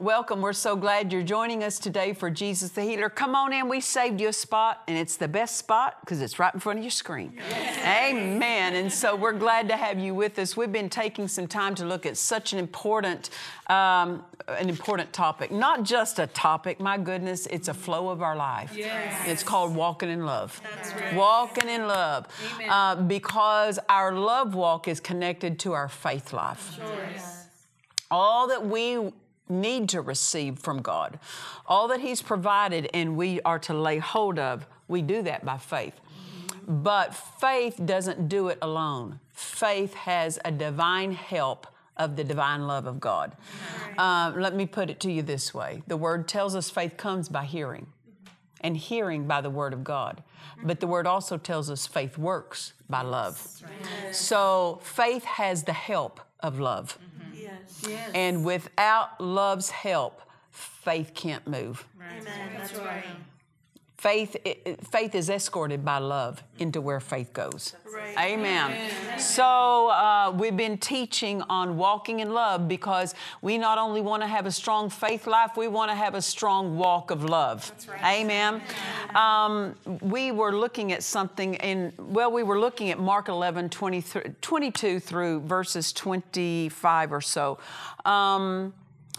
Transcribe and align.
Welcome. 0.00 0.42
We're 0.42 0.52
so 0.52 0.76
glad 0.76 1.12
you're 1.12 1.24
joining 1.24 1.64
us 1.64 1.80
today 1.80 2.12
for 2.12 2.30
Jesus 2.30 2.70
the 2.70 2.82
Healer. 2.82 3.08
Come 3.08 3.34
on 3.34 3.52
in. 3.52 3.68
We 3.68 3.80
saved 3.80 4.20
you 4.20 4.28
a 4.28 4.32
spot, 4.32 4.84
and 4.86 4.96
it's 4.96 5.16
the 5.16 5.26
best 5.26 5.56
spot 5.56 5.96
because 6.02 6.20
it's 6.22 6.38
right 6.38 6.54
in 6.54 6.60
front 6.60 6.78
of 6.78 6.84
your 6.84 6.92
screen. 6.92 7.36
Amen. 7.84 8.76
And 8.76 8.92
so 8.92 9.16
we're 9.16 9.32
glad 9.32 9.66
to 9.70 9.76
have 9.76 9.98
you 9.98 10.14
with 10.14 10.38
us. 10.38 10.56
We've 10.56 10.70
been 10.70 10.88
taking 10.88 11.26
some 11.26 11.48
time 11.48 11.74
to 11.74 11.84
look 11.84 12.06
at 12.06 12.16
such 12.16 12.52
an 12.52 12.60
important, 12.60 13.30
um, 13.66 14.24
an 14.46 14.68
important 14.68 15.12
topic. 15.12 15.50
Not 15.50 15.82
just 15.82 16.20
a 16.20 16.28
topic. 16.28 16.78
My 16.78 16.96
goodness, 16.96 17.46
it's 17.46 17.66
a 17.66 17.74
flow 17.74 18.08
of 18.08 18.22
our 18.22 18.36
life. 18.36 18.70
It's 18.76 19.42
called 19.42 19.74
walking 19.74 20.10
in 20.10 20.24
love. 20.24 20.62
Walking 21.12 21.68
in 21.68 21.88
love, 21.88 22.28
Uh, 22.68 22.94
because 22.94 23.80
our 23.88 24.12
love 24.12 24.54
walk 24.54 24.86
is 24.86 25.00
connected 25.00 25.58
to 25.58 25.72
our 25.72 25.88
faith 25.88 26.32
life 26.32 26.78
all 28.10 28.48
that 28.48 28.64
we 28.64 29.12
need 29.48 29.88
to 29.90 30.00
receive 30.00 30.58
from 30.58 30.82
God, 30.82 31.18
all 31.66 31.88
that 31.88 32.00
He's 32.00 32.22
provided 32.22 32.88
and 32.94 33.16
we 33.16 33.40
are 33.42 33.58
to 33.60 33.74
lay 33.74 33.98
hold 33.98 34.38
of, 34.38 34.66
we 34.88 35.02
do 35.02 35.22
that 35.22 35.44
by 35.44 35.58
faith. 35.58 35.94
But 36.66 37.14
faith 37.14 37.80
doesn't 37.84 38.28
do 38.28 38.48
it 38.48 38.58
alone. 38.60 39.20
Faith 39.32 39.94
has 39.94 40.38
a 40.44 40.52
divine 40.52 41.12
help 41.12 41.66
of 41.96 42.16
the 42.16 42.24
divine 42.24 42.66
love 42.66 42.86
of 42.86 43.00
God. 43.00 43.36
Uh, 43.96 44.32
let 44.36 44.54
me 44.54 44.66
put 44.66 44.90
it 44.90 45.00
to 45.00 45.10
you 45.10 45.22
this 45.22 45.52
way 45.52 45.82
the 45.86 45.96
Word 45.96 46.28
tells 46.28 46.54
us 46.54 46.70
faith 46.70 46.96
comes 46.96 47.28
by 47.28 47.44
hearing, 47.44 47.86
and 48.60 48.76
hearing 48.76 49.26
by 49.26 49.40
the 49.40 49.50
Word 49.50 49.72
of 49.72 49.82
God. 49.82 50.22
But 50.62 50.80
the 50.80 50.86
Word 50.86 51.06
also 51.06 51.38
tells 51.38 51.70
us 51.70 51.86
faith 51.86 52.18
works 52.18 52.72
by 52.88 53.02
love. 53.02 53.62
So 54.12 54.80
faith 54.82 55.24
has 55.24 55.64
the 55.64 55.72
help 55.72 56.20
of 56.40 56.60
love. 56.60 56.98
And 58.14 58.44
without 58.44 59.20
love's 59.20 59.70
help, 59.70 60.20
faith 60.50 61.12
can't 61.14 61.46
move. 61.46 61.86
Faith, 63.98 64.36
it- 64.44 64.62
it- 64.64 64.86
faith 64.86 65.12
is 65.16 65.28
escorted 65.28 65.84
by 65.84 65.98
love 65.98 66.44
into 66.60 66.80
where 66.80 67.00
faith 67.00 67.32
goes. 67.32 67.74
Amen. 68.16 69.18
So 69.18 69.88
uh, 69.88 70.32
we've 70.36 70.56
been 70.56 70.78
teaching 70.78 71.42
on 71.50 71.76
walking 71.76 72.20
in 72.20 72.32
love 72.32 72.68
because 72.68 73.16
we 73.42 73.58
not 73.58 73.76
only 73.76 74.00
want 74.00 74.22
to 74.22 74.28
have 74.28 74.46
a 74.46 74.52
strong 74.52 74.88
faith 74.88 75.26
life, 75.26 75.56
we 75.56 75.66
want 75.66 75.90
to 75.90 75.96
have 75.96 76.14
a 76.14 76.22
strong 76.22 76.78
walk 76.78 77.10
of 77.10 77.24
love. 77.24 77.72
Amen. 78.04 78.62
Um, 79.16 79.74
we 80.00 80.30
were 80.30 80.54
looking 80.54 80.92
at 80.92 81.02
something 81.02 81.54
in, 81.54 81.92
well, 81.98 82.30
we 82.30 82.44
were 82.44 82.60
looking 82.60 82.90
at 82.90 83.00
Mark 83.00 83.28
11, 83.28 83.68
20 83.68 84.00
through- 84.00 84.34
22 84.42 85.00
through 85.00 85.40
verses 85.40 85.92
25 85.92 87.12
or 87.12 87.20
so. 87.20 87.58
Um, 88.04 88.74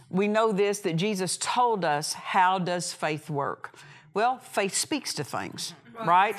we 0.10 0.30
know 0.30 0.54
this 0.54 0.80
that 0.80 0.96
Jesus 0.96 1.36
told 1.38 1.84
us 1.84 2.14
how 2.14 2.60
does 2.60 2.94
faith 2.94 3.30
work? 3.30 3.76
Well, 4.14 4.38
faith 4.40 4.74
speaks 4.74 5.14
to 5.16 5.24
things, 5.24 5.74
right? 6.06 6.36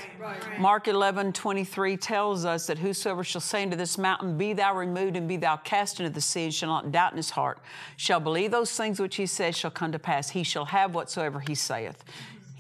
Mark 0.59 0.89
11, 0.89 1.33
23 1.33 1.97
tells 1.97 2.45
us 2.45 2.67
that 2.67 2.79
whosoever 2.79 3.23
shall 3.23 3.41
say 3.41 3.63
unto 3.63 3.77
this 3.77 3.97
mountain, 3.97 4.37
Be 4.37 4.53
thou 4.53 4.75
removed 4.75 5.17
and 5.17 5.29
be 5.29 5.37
thou 5.37 5.57
cast 5.57 6.01
into 6.01 6.11
the 6.11 6.21
sea, 6.21 6.45
and 6.45 6.55
shall 6.55 6.69
not 6.69 6.91
doubt 6.91 7.13
in 7.13 7.17
his 7.17 7.31
heart, 7.31 7.59
shall 7.97 8.21
believe 8.21 8.51
those 8.51 8.73
things 8.73 8.99
which 8.99 9.17
he 9.17 9.27
says 9.27 9.57
shall 9.57 9.71
come 9.71 9.93
to 9.93 9.99
pass. 9.99 10.31
He 10.31 10.43
shall 10.43 10.67
have 10.67 10.95
whatsoever 10.95 11.41
he 11.41 11.55
saith. 11.55 12.03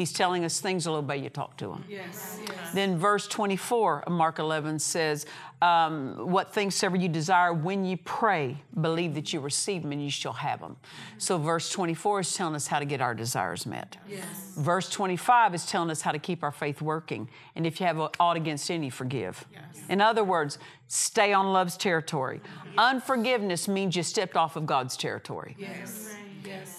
He's 0.00 0.14
telling 0.14 0.46
us 0.46 0.60
things 0.60 0.88
will 0.88 0.94
obey 0.94 1.18
you 1.18 1.28
talk 1.28 1.58
to 1.58 1.72
him. 1.72 1.84
Yes. 1.86 2.40
Then 2.72 2.96
verse 2.96 3.28
24 3.28 4.04
of 4.04 4.12
Mark 4.14 4.38
11 4.38 4.78
says, 4.78 5.26
um, 5.60 6.14
What 6.16 6.54
things 6.54 6.74
soever 6.74 6.96
you 6.96 7.06
desire 7.10 7.52
when 7.52 7.84
you 7.84 7.98
pray, 7.98 8.56
believe 8.80 9.14
that 9.14 9.34
you 9.34 9.40
receive 9.40 9.82
them 9.82 9.92
and 9.92 10.02
you 10.02 10.10
shall 10.10 10.32
have 10.32 10.60
them. 10.60 10.78
So 11.18 11.36
verse 11.36 11.68
24 11.68 12.20
is 12.20 12.34
telling 12.34 12.54
us 12.54 12.66
how 12.66 12.78
to 12.78 12.86
get 12.86 13.02
our 13.02 13.14
desires 13.14 13.66
met. 13.66 13.98
Yes. 14.08 14.24
Verse 14.56 14.88
25 14.88 15.54
is 15.54 15.66
telling 15.66 15.90
us 15.90 16.00
how 16.00 16.12
to 16.12 16.18
keep 16.18 16.42
our 16.42 16.50
faith 16.50 16.80
working. 16.80 17.28
And 17.54 17.66
if 17.66 17.78
you 17.78 17.84
have 17.84 18.00
aught 18.18 18.38
against 18.38 18.70
any, 18.70 18.88
forgive. 18.88 19.44
Yes. 19.52 19.84
In 19.90 20.00
other 20.00 20.24
words, 20.24 20.58
stay 20.88 21.34
on 21.34 21.52
love's 21.52 21.76
territory. 21.76 22.40
Unforgiveness 22.78 23.68
means 23.68 23.94
you 23.96 24.02
stepped 24.02 24.34
off 24.34 24.56
of 24.56 24.64
God's 24.64 24.96
territory. 24.96 25.56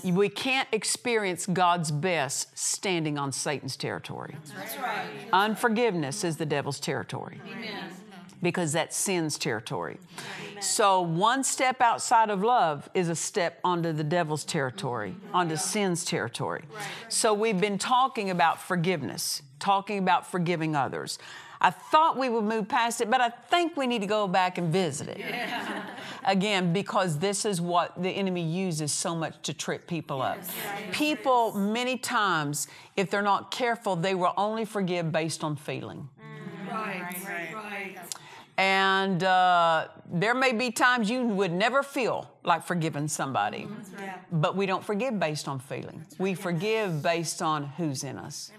We 0.03 0.29
can't 0.29 0.67
experience 0.71 1.45
God's 1.45 1.91
best 1.91 2.57
standing 2.57 3.17
on 3.17 3.31
Satan's 3.31 3.75
territory. 3.75 4.35
Unforgiveness 5.33 6.23
is 6.23 6.37
the 6.37 6.45
devil's 6.45 6.79
territory. 6.79 7.39
Because 8.41 8.73
that's 8.73 8.97
sin's 8.97 9.37
territory. 9.37 9.97
So, 10.59 11.01
one 11.01 11.43
step 11.43 11.79
outside 11.81 12.29
of 12.31 12.43
love 12.43 12.89
is 12.95 13.09
a 13.09 13.15
step 13.15 13.59
onto 13.63 13.91
the 13.91 14.03
devil's 14.03 14.43
territory, 14.43 15.15
onto 15.33 15.55
sin's 15.57 16.03
territory. 16.05 16.63
So, 17.07 17.33
we've 17.35 17.59
been 17.61 17.77
talking 17.77 18.31
about 18.31 18.59
forgiveness, 18.59 19.43
talking 19.59 19.99
about 19.99 20.25
forgiving 20.25 20.75
others. 20.75 21.19
I 21.63 21.69
thought 21.69 22.17
we 22.17 22.27
would 22.29 22.43
move 22.43 22.67
past 22.67 23.01
it, 23.01 23.11
but 23.11 23.21
I 23.21 23.29
think 23.29 23.77
we 23.77 23.85
need 23.85 24.01
to 24.01 24.07
go 24.07 24.27
back 24.27 24.57
and 24.57 24.73
visit 24.73 25.07
it. 25.09 25.19
Again, 26.25 26.71
because 26.73 27.17
this 27.19 27.45
is 27.45 27.59
what 27.59 28.01
the 28.01 28.09
enemy 28.09 28.43
uses 28.43 28.91
so 28.91 29.15
much 29.15 29.35
to 29.43 29.53
trip 29.53 29.87
people 29.87 30.21
up. 30.21 30.37
People, 30.91 31.53
many 31.53 31.97
times, 31.97 32.67
if 32.95 33.09
they're 33.09 33.21
not 33.21 33.51
careful, 33.51 33.95
they 33.95 34.15
will 34.15 34.33
only 34.37 34.65
forgive 34.65 35.11
based 35.11 35.43
on 35.43 35.55
feeling. 35.55 36.09
Mm. 36.19 36.71
Right, 36.71 37.01
right, 37.01 37.53
right. 37.53 37.60
And 38.61 39.23
uh, 39.23 39.87
there 40.13 40.35
may 40.35 40.51
be 40.53 40.69
times 40.69 41.09
you 41.09 41.25
would 41.25 41.51
never 41.51 41.81
feel 41.81 42.29
like 42.43 42.63
forgiving 42.63 43.07
somebody, 43.07 43.67
but 44.31 44.55
we 44.55 44.67
don't 44.67 44.83
forgive 44.83 45.19
based 45.19 45.47
on 45.47 45.57
feeling. 45.57 46.05
We 46.19 46.35
forgive 46.35 47.01
based 47.01 47.41
on 47.41 47.63
who's 47.63 48.03
in 48.03 48.19
us. 48.19 48.51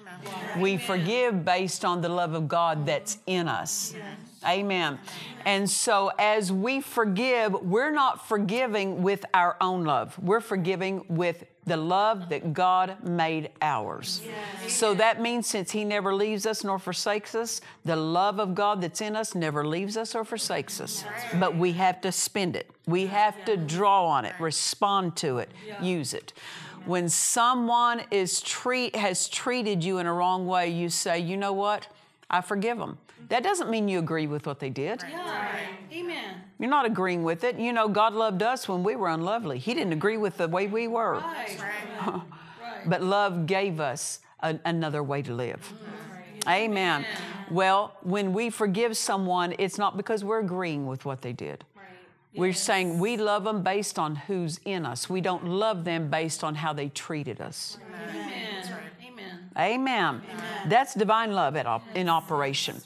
We 0.58 0.76
forgive 0.76 1.44
based 1.44 1.84
on 1.84 2.00
the 2.00 2.08
love 2.08 2.34
of 2.34 2.48
God 2.48 2.84
that's 2.84 3.18
in 3.26 3.46
us. 3.46 3.94
Amen. 4.44 4.98
And 5.44 5.70
so 5.70 6.10
as 6.18 6.50
we 6.50 6.80
forgive, 6.80 7.52
we're 7.62 7.92
not 7.92 8.26
forgiving 8.26 9.02
with 9.02 9.24
our 9.32 9.56
own 9.60 9.84
love. 9.84 10.18
We're 10.18 10.40
forgiving 10.40 11.04
with 11.08 11.44
the 11.64 11.76
love 11.76 12.28
that 12.28 12.52
God 12.52 13.02
made 13.04 13.50
ours. 13.60 14.20
So 14.66 14.94
that 14.94 15.20
means 15.20 15.46
since 15.46 15.70
He 15.70 15.84
never 15.84 16.14
leaves 16.14 16.44
us 16.44 16.64
nor 16.64 16.78
forsakes 16.78 17.34
us, 17.34 17.60
the 17.84 17.94
love 17.96 18.40
of 18.40 18.54
God 18.54 18.80
that's 18.80 19.00
in 19.00 19.14
us 19.14 19.34
never 19.34 19.64
leaves 19.64 19.96
us 19.96 20.14
or 20.14 20.24
forsakes 20.24 20.80
us. 20.80 21.04
But 21.38 21.56
we 21.56 21.72
have 21.72 22.00
to 22.00 22.10
spend 22.10 22.56
it. 22.56 22.68
We 22.86 23.06
have 23.06 23.44
to 23.44 23.56
draw 23.56 24.06
on 24.06 24.24
it, 24.24 24.34
respond 24.40 25.16
to 25.18 25.38
it, 25.38 25.50
use 25.80 26.14
it. 26.14 26.32
When 26.84 27.08
someone 27.08 28.02
is 28.10 28.40
treat 28.40 28.96
has 28.96 29.28
treated 29.28 29.84
you 29.84 29.98
in 29.98 30.06
a 30.06 30.12
wrong 30.12 30.48
way, 30.48 30.68
you 30.68 30.88
say, 30.88 31.20
"You 31.20 31.36
know 31.36 31.52
what? 31.52 31.86
I 32.32 32.40
forgive 32.40 32.78
them." 32.78 32.98
That 33.28 33.42
doesn't 33.42 33.70
mean 33.70 33.88
you 33.88 33.98
agree 33.98 34.26
with 34.26 34.46
what 34.46 34.58
they 34.58 34.70
did. 34.70 35.02
Yeah. 35.08 35.56
Amen. 35.92 36.34
You're 36.58 36.70
not 36.70 36.86
agreeing 36.86 37.22
with 37.22 37.44
it. 37.44 37.58
You 37.58 37.72
know, 37.72 37.88
God 37.88 38.14
loved 38.14 38.42
us 38.42 38.68
when 38.68 38.82
we 38.82 38.96
were 38.96 39.08
unlovely. 39.08 39.58
He 39.58 39.74
didn't 39.74 39.92
agree 39.92 40.16
with 40.16 40.36
the 40.36 40.48
way 40.48 40.66
we 40.66 40.88
were. 40.88 41.14
Right. 41.18 41.58
right. 42.00 42.22
But 42.86 43.02
love 43.02 43.46
gave 43.46 43.78
us 43.80 44.20
a- 44.40 44.58
another 44.64 45.02
way 45.02 45.22
to 45.22 45.32
live. 45.32 45.60
Mm-hmm. 45.60 46.48
Amen. 46.48 47.06
Well, 47.50 47.96
when 48.02 48.32
we 48.32 48.50
forgive 48.50 48.96
someone, 48.96 49.54
it's 49.58 49.78
not 49.78 49.96
because 49.96 50.24
we're 50.24 50.40
agreeing 50.40 50.86
with 50.86 51.04
what 51.04 51.22
they 51.22 51.32
did. 51.32 51.64
We're 52.34 52.54
saying 52.54 52.98
we 52.98 53.18
love 53.18 53.44
them 53.44 53.62
based 53.62 53.98
on 53.98 54.16
who's 54.16 54.58
in 54.64 54.86
us. 54.86 55.10
We 55.10 55.20
don't 55.20 55.46
love 55.46 55.84
them 55.84 56.08
based 56.08 56.42
on 56.42 56.54
how 56.54 56.72
they 56.72 56.88
treated 56.88 57.42
us. 57.42 57.76
Amen. 58.08 58.61
Amen. 59.58 60.22
Amen. 60.30 60.68
That's 60.68 60.94
divine 60.94 61.32
love 61.32 61.56
at 61.56 61.66
op- 61.66 61.84
in 61.94 62.08
operation. 62.08 62.76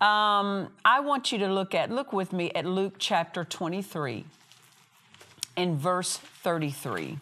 Um, 0.00 0.68
I 0.84 1.00
want 1.00 1.32
you 1.32 1.38
to 1.38 1.48
look 1.48 1.74
at, 1.74 1.90
look 1.90 2.12
with 2.12 2.32
me 2.32 2.52
at 2.54 2.64
Luke 2.64 2.94
chapter 2.98 3.44
23 3.44 4.24
in 5.56 5.76
verse 5.76 6.16
33. 6.16 7.18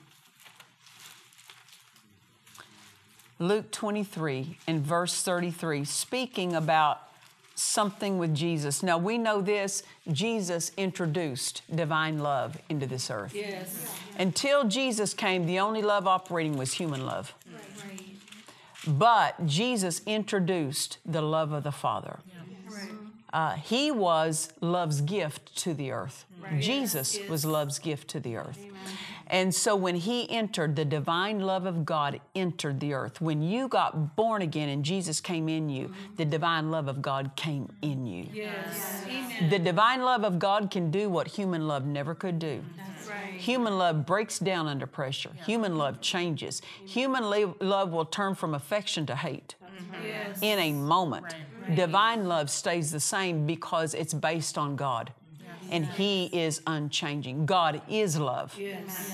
Luke 3.39 3.71
23 3.71 4.59
in 4.67 4.83
verse 4.83 5.23
33, 5.23 5.85
speaking 5.85 6.55
about 6.55 7.01
something 7.55 8.19
with 8.19 8.35
Jesus. 8.35 8.83
Now 8.83 8.99
we 8.99 9.19
know 9.19 9.41
this 9.41 9.83
Jesus 10.13 10.73
introduced 10.77 11.63
divine 11.75 12.19
love 12.19 12.57
into 12.69 12.87
this 12.87 13.11
earth. 13.11 13.35
Yes. 13.35 13.95
Until 14.19 14.65
Jesus 14.65 15.15
came, 15.15 15.47
the 15.47 15.59
only 15.59 15.83
love 15.83 16.07
operating 16.07 16.57
was 16.57 16.75
human 16.75 17.05
love. 17.05 17.35
Right. 18.87 18.99
But 18.99 19.47
Jesus 19.47 20.03
introduced 20.07 20.99
the 21.05 21.23
love 21.23 21.53
of 21.53 21.65
the 21.65 21.73
Father. 21.73 22.21
Right. 22.69 22.89
Uh, 23.33 23.53
he 23.57 23.91
was 23.91 24.53
love's 24.61 25.01
gift 25.01 25.57
to 25.59 25.75
the 25.75 25.91
earth. 25.93 26.25
Jesus 26.61 27.19
Yes. 27.19 27.29
was 27.29 27.45
love's 27.45 27.79
gift 27.79 28.09
to 28.09 28.21
the 28.21 28.37
earth. 28.37 28.65
And 29.29 29.53
so 29.53 29.75
when 29.75 29.97
he 29.97 30.31
entered, 30.31 30.77
the 30.77 30.85
divine 30.85 31.41
love 31.41 31.67
of 31.67 31.85
God 31.85 32.21
entered 32.37 32.79
the 32.79 32.95
earth. 32.95 33.21
When 33.21 33.43
you 33.43 33.67
got 33.67 34.15
born 34.15 34.41
again 34.43 34.69
and 34.69 34.85
Jesus 34.85 35.21
came 35.21 35.49
in 35.49 35.69
you, 35.69 35.93
the 36.17 36.25
divine 36.25 36.71
love 36.71 36.87
of 36.87 37.03
God 37.03 37.33
came 37.35 37.69
in 37.83 38.07
you. 38.07 38.29
Yes. 38.33 39.03
Amen. 39.09 39.51
The 39.51 39.59
divine 39.59 40.03
love 40.03 40.23
of 40.23 40.39
God 40.39 40.71
can 40.71 40.93
do 40.93 41.09
what 41.09 41.27
human 41.27 41.67
love 41.67 41.85
never 41.85 42.15
could 42.15 42.39
do. 42.39 42.63
That's 42.77 42.96
right. 43.07 43.33
Human 43.35 43.79
love 43.79 44.07
breaks 44.07 44.39
down 44.39 44.67
under 44.67 44.87
pressure. 44.87 45.31
Human 45.47 45.77
love 45.77 46.01
changes. 46.01 46.63
Human 46.87 47.25
lo- 47.31 47.57
love 47.61 47.91
will 47.93 48.05
turn 48.05 48.35
from 48.35 48.55
affection 48.55 49.07
to 49.07 49.17
hate 49.17 49.55
Yes. 50.05 50.39
in 50.43 50.59
a 50.59 50.73
moment. 50.73 51.35
Divine 51.75 52.29
love 52.29 52.49
stays 52.51 52.91
the 52.93 53.01
same 53.01 53.47
because 53.47 53.93
it's 53.95 54.15
based 54.15 54.57
on 54.57 54.77
God. 54.77 55.13
And 55.71 55.85
He 55.87 56.27
is 56.27 56.63
unchanging. 56.67 57.45
God 57.47 57.83
is 57.89 58.17
love. 58.19 58.57
Yes. 58.59 59.13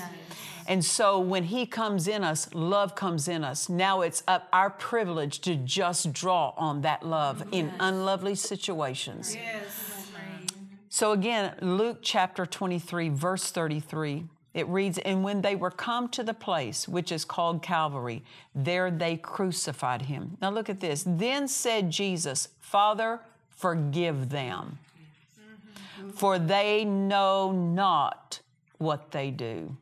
And 0.67 0.85
so 0.85 1.19
when 1.19 1.43
He 1.45 1.65
comes 1.65 2.07
in 2.07 2.23
us, 2.23 2.53
love 2.53 2.95
comes 2.95 3.27
in 3.27 3.43
us. 3.43 3.67
Now 3.69 4.01
it's 4.01 4.23
up 4.27 4.47
our 4.53 4.69
privilege 4.69 5.39
to 5.41 5.55
just 5.55 6.13
draw 6.13 6.53
on 6.55 6.81
that 6.81 7.05
love 7.05 7.43
in 7.51 7.73
unlovely 7.79 8.35
situations. 8.35 9.35
Yes. 9.35 9.82
So 10.93 11.11
again, 11.11 11.55
Luke 11.59 12.01
chapter 12.03 12.45
23, 12.45 13.09
verse 13.09 13.49
33, 13.49 14.25
it 14.53 14.67
reads, 14.67 14.99
And 14.99 15.23
when 15.23 15.41
they 15.41 15.55
were 15.55 15.71
come 15.71 16.07
to 16.09 16.21
the 16.21 16.35
place 16.35 16.87
which 16.87 17.11
is 17.11 17.25
called 17.25 17.63
Calvary, 17.63 18.21
there 18.53 18.91
they 18.91 19.17
crucified 19.17 20.03
him. 20.03 20.37
Now 20.39 20.51
look 20.51 20.69
at 20.69 20.81
this. 20.81 21.03
Then 21.07 21.47
said 21.47 21.89
Jesus, 21.89 22.49
Father, 22.59 23.21
forgive 23.49 24.29
them, 24.29 24.77
for 26.13 26.37
they 26.37 26.85
know 26.85 27.51
not 27.51 28.39
what 28.77 29.09
they 29.09 29.31
do. 29.31 29.75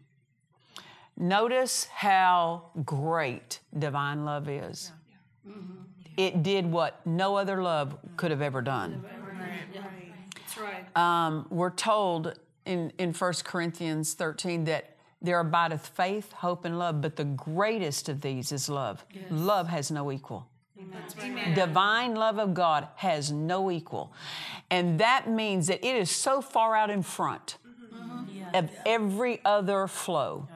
Notice 1.18 1.88
how 1.94 2.68
great 2.86 3.60
divine 3.78 4.24
love 4.24 4.48
is. 4.48 4.94
It 6.16 6.42
did 6.42 6.66
what 6.66 7.06
no 7.06 7.36
other 7.36 7.62
love 7.62 7.98
could 8.16 8.32
have 8.32 8.42
ever 8.42 8.62
done. 8.62 9.04
That's 10.56 10.58
right. 10.96 10.98
Um, 10.98 11.48
we're 11.50 11.70
told 11.72 12.34
in, 12.66 12.92
in 12.98 13.14
1 13.14 13.34
Corinthians 13.44 14.14
13 14.14 14.66
that 14.66 14.96
there 15.22 15.40
abideth 15.40 15.88
faith, 15.88 16.32
hope, 16.34 16.66
and 16.66 16.80
love, 16.80 17.02
but 17.02 17.16
the 17.16 17.26
greatest 17.26 18.10
of 18.10 18.22
these 18.22 18.52
is 18.52 18.70
love. 18.70 19.06
Love 19.30 19.68
has 19.68 19.92
no 19.92 20.12
equal. 20.12 20.48
Amen. 21.20 21.54
Divine 21.54 22.16
love 22.16 22.40
of 22.40 22.54
God 22.54 22.88
has 22.96 23.32
no 23.32 23.70
equal. 23.70 24.12
And 24.72 25.00
that 25.00 25.30
means 25.30 25.68
that 25.68 25.86
it 25.86 25.96
is 25.96 26.10
so 26.10 26.42
far 26.42 26.76
out 26.76 26.90
in 26.90 27.04
front 27.04 27.58
of 28.54 28.70
every 28.86 29.40
other 29.46 29.88
flow. 29.88 30.48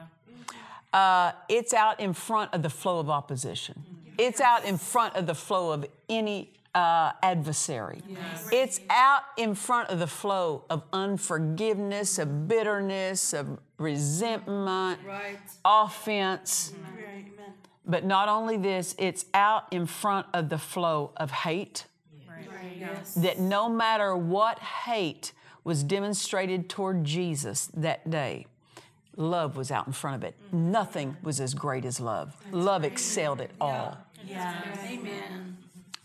Uh, 0.92 1.32
it's 1.48 1.72
out 1.72 2.00
in 2.00 2.12
front 2.12 2.52
of 2.52 2.62
the 2.62 2.70
flow 2.70 2.98
of 2.98 3.08
opposition. 3.08 3.84
It's 4.18 4.40
out 4.40 4.64
in 4.64 4.78
front 4.78 5.14
of 5.14 5.26
the 5.26 5.34
flow 5.34 5.70
of 5.72 5.86
any 6.08 6.55
uh, 6.76 7.12
adversary. 7.22 8.02
It's 8.52 8.80
out 8.90 9.22
in 9.38 9.54
front 9.54 9.88
of 9.88 9.98
the 9.98 10.06
flow 10.06 10.64
of 10.68 10.82
unforgiveness, 10.92 12.18
of 12.18 12.46
bitterness, 12.46 13.32
of 13.32 13.58
resentment, 13.78 15.00
Right. 15.06 15.38
offense. 15.64 16.72
But 17.88 18.04
not 18.04 18.28
only 18.28 18.56
this, 18.56 18.94
it's 18.98 19.24
out 19.32 19.72
in 19.72 19.86
front 19.86 20.26
of 20.34 20.48
the 20.48 20.58
flow 20.58 21.12
of 21.16 21.30
hate. 21.30 21.86
Yes. 22.78 23.14
That 23.14 23.38
no 23.38 23.68
matter 23.68 24.14
what 24.16 24.58
hate 24.58 25.32
was 25.64 25.82
demonstrated 25.82 26.68
toward 26.68 27.04
Jesus 27.04 27.68
that 27.74 28.10
day, 28.10 28.46
love 29.16 29.56
was 29.56 29.70
out 29.70 29.86
in 29.86 29.92
front 29.92 30.16
of 30.16 30.24
it. 30.24 30.34
Nothing 30.52 31.16
was 31.22 31.40
as 31.40 31.54
great 31.54 31.84
as 31.84 32.00
love. 32.00 32.36
Love 32.52 32.84
excelled 32.84 33.40
it 33.40 33.50
all. 33.60 33.96
Amen. 34.28 35.56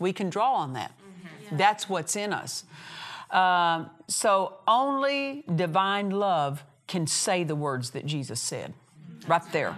We 0.02 0.12
can 0.12 0.28
draw 0.28 0.54
on 0.56 0.74
that. 0.74 0.92
Mm-hmm. 0.92 1.56
That's 1.56 1.88
what's 1.88 2.16
in 2.16 2.32
us. 2.32 2.64
Um, 3.30 3.88
so 4.08 4.58
only 4.68 5.44
divine 5.54 6.10
love 6.10 6.64
can 6.86 7.06
say 7.06 7.44
the 7.44 7.56
words 7.56 7.90
that 7.90 8.04
Jesus 8.04 8.40
said 8.40 8.74
mm-hmm. 8.74 9.30
right 9.30 9.52
there. 9.52 9.76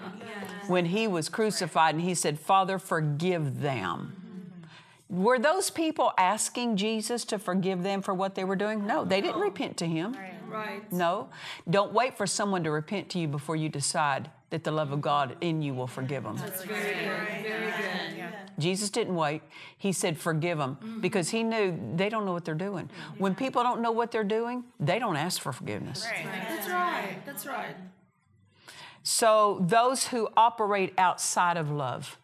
When 0.66 0.86
he 0.86 1.06
was 1.06 1.28
crucified 1.28 1.94
and 1.94 2.02
he 2.02 2.14
said, 2.14 2.40
Father, 2.40 2.78
forgive 2.78 3.60
them. 3.60 4.16
Mm-hmm. 4.16 5.22
Were 5.22 5.38
those 5.38 5.70
people 5.70 6.12
asking 6.18 6.76
Jesus 6.76 7.24
to 7.26 7.38
forgive 7.38 7.82
them 7.82 8.02
for 8.02 8.14
what 8.14 8.34
they 8.34 8.44
were 8.44 8.56
doing? 8.56 8.86
No, 8.86 9.04
they 9.04 9.20
didn't 9.20 9.40
repent 9.40 9.76
to 9.76 9.86
him. 9.86 10.16
Right. 10.48 10.90
No. 10.92 11.28
Don't 11.68 11.92
wait 11.92 12.16
for 12.16 12.26
someone 12.26 12.64
to 12.64 12.70
repent 12.70 13.10
to 13.10 13.18
you 13.18 13.28
before 13.28 13.56
you 13.56 13.68
decide 13.68 14.30
that 14.54 14.62
the 14.62 14.70
love 14.70 14.92
of 14.92 15.00
God 15.00 15.36
in 15.40 15.62
you 15.62 15.74
will 15.74 15.88
forgive 15.88 16.22
them. 16.22 16.36
That's 16.36 16.62
very 16.62 16.94
good. 16.94 17.42
Very 17.42 17.72
good. 17.72 18.32
Jesus 18.56 18.88
didn't 18.88 19.16
wait. 19.16 19.42
He 19.76 19.90
said, 19.90 20.16
forgive 20.16 20.58
them 20.58 20.76
mm-hmm. 20.76 21.00
because 21.00 21.30
he 21.30 21.42
knew 21.42 21.76
they 21.96 22.08
don't 22.08 22.24
know 22.24 22.32
what 22.32 22.44
they're 22.44 22.54
doing. 22.54 22.86
Mm-hmm. 22.86 23.18
When 23.18 23.34
people 23.34 23.64
don't 23.64 23.82
know 23.82 23.90
what 23.90 24.12
they're 24.12 24.22
doing, 24.22 24.62
they 24.78 25.00
don't 25.00 25.16
ask 25.16 25.42
for 25.42 25.52
forgiveness. 25.52 26.06
That's 26.06 26.68
right. 26.68 27.16
That's 27.26 27.46
right. 27.46 27.74
So, 29.02 29.58
those 29.60 30.06
who 30.06 30.28
operate 30.36 30.94
outside 30.98 31.56
of 31.56 31.68
love, 31.68 32.16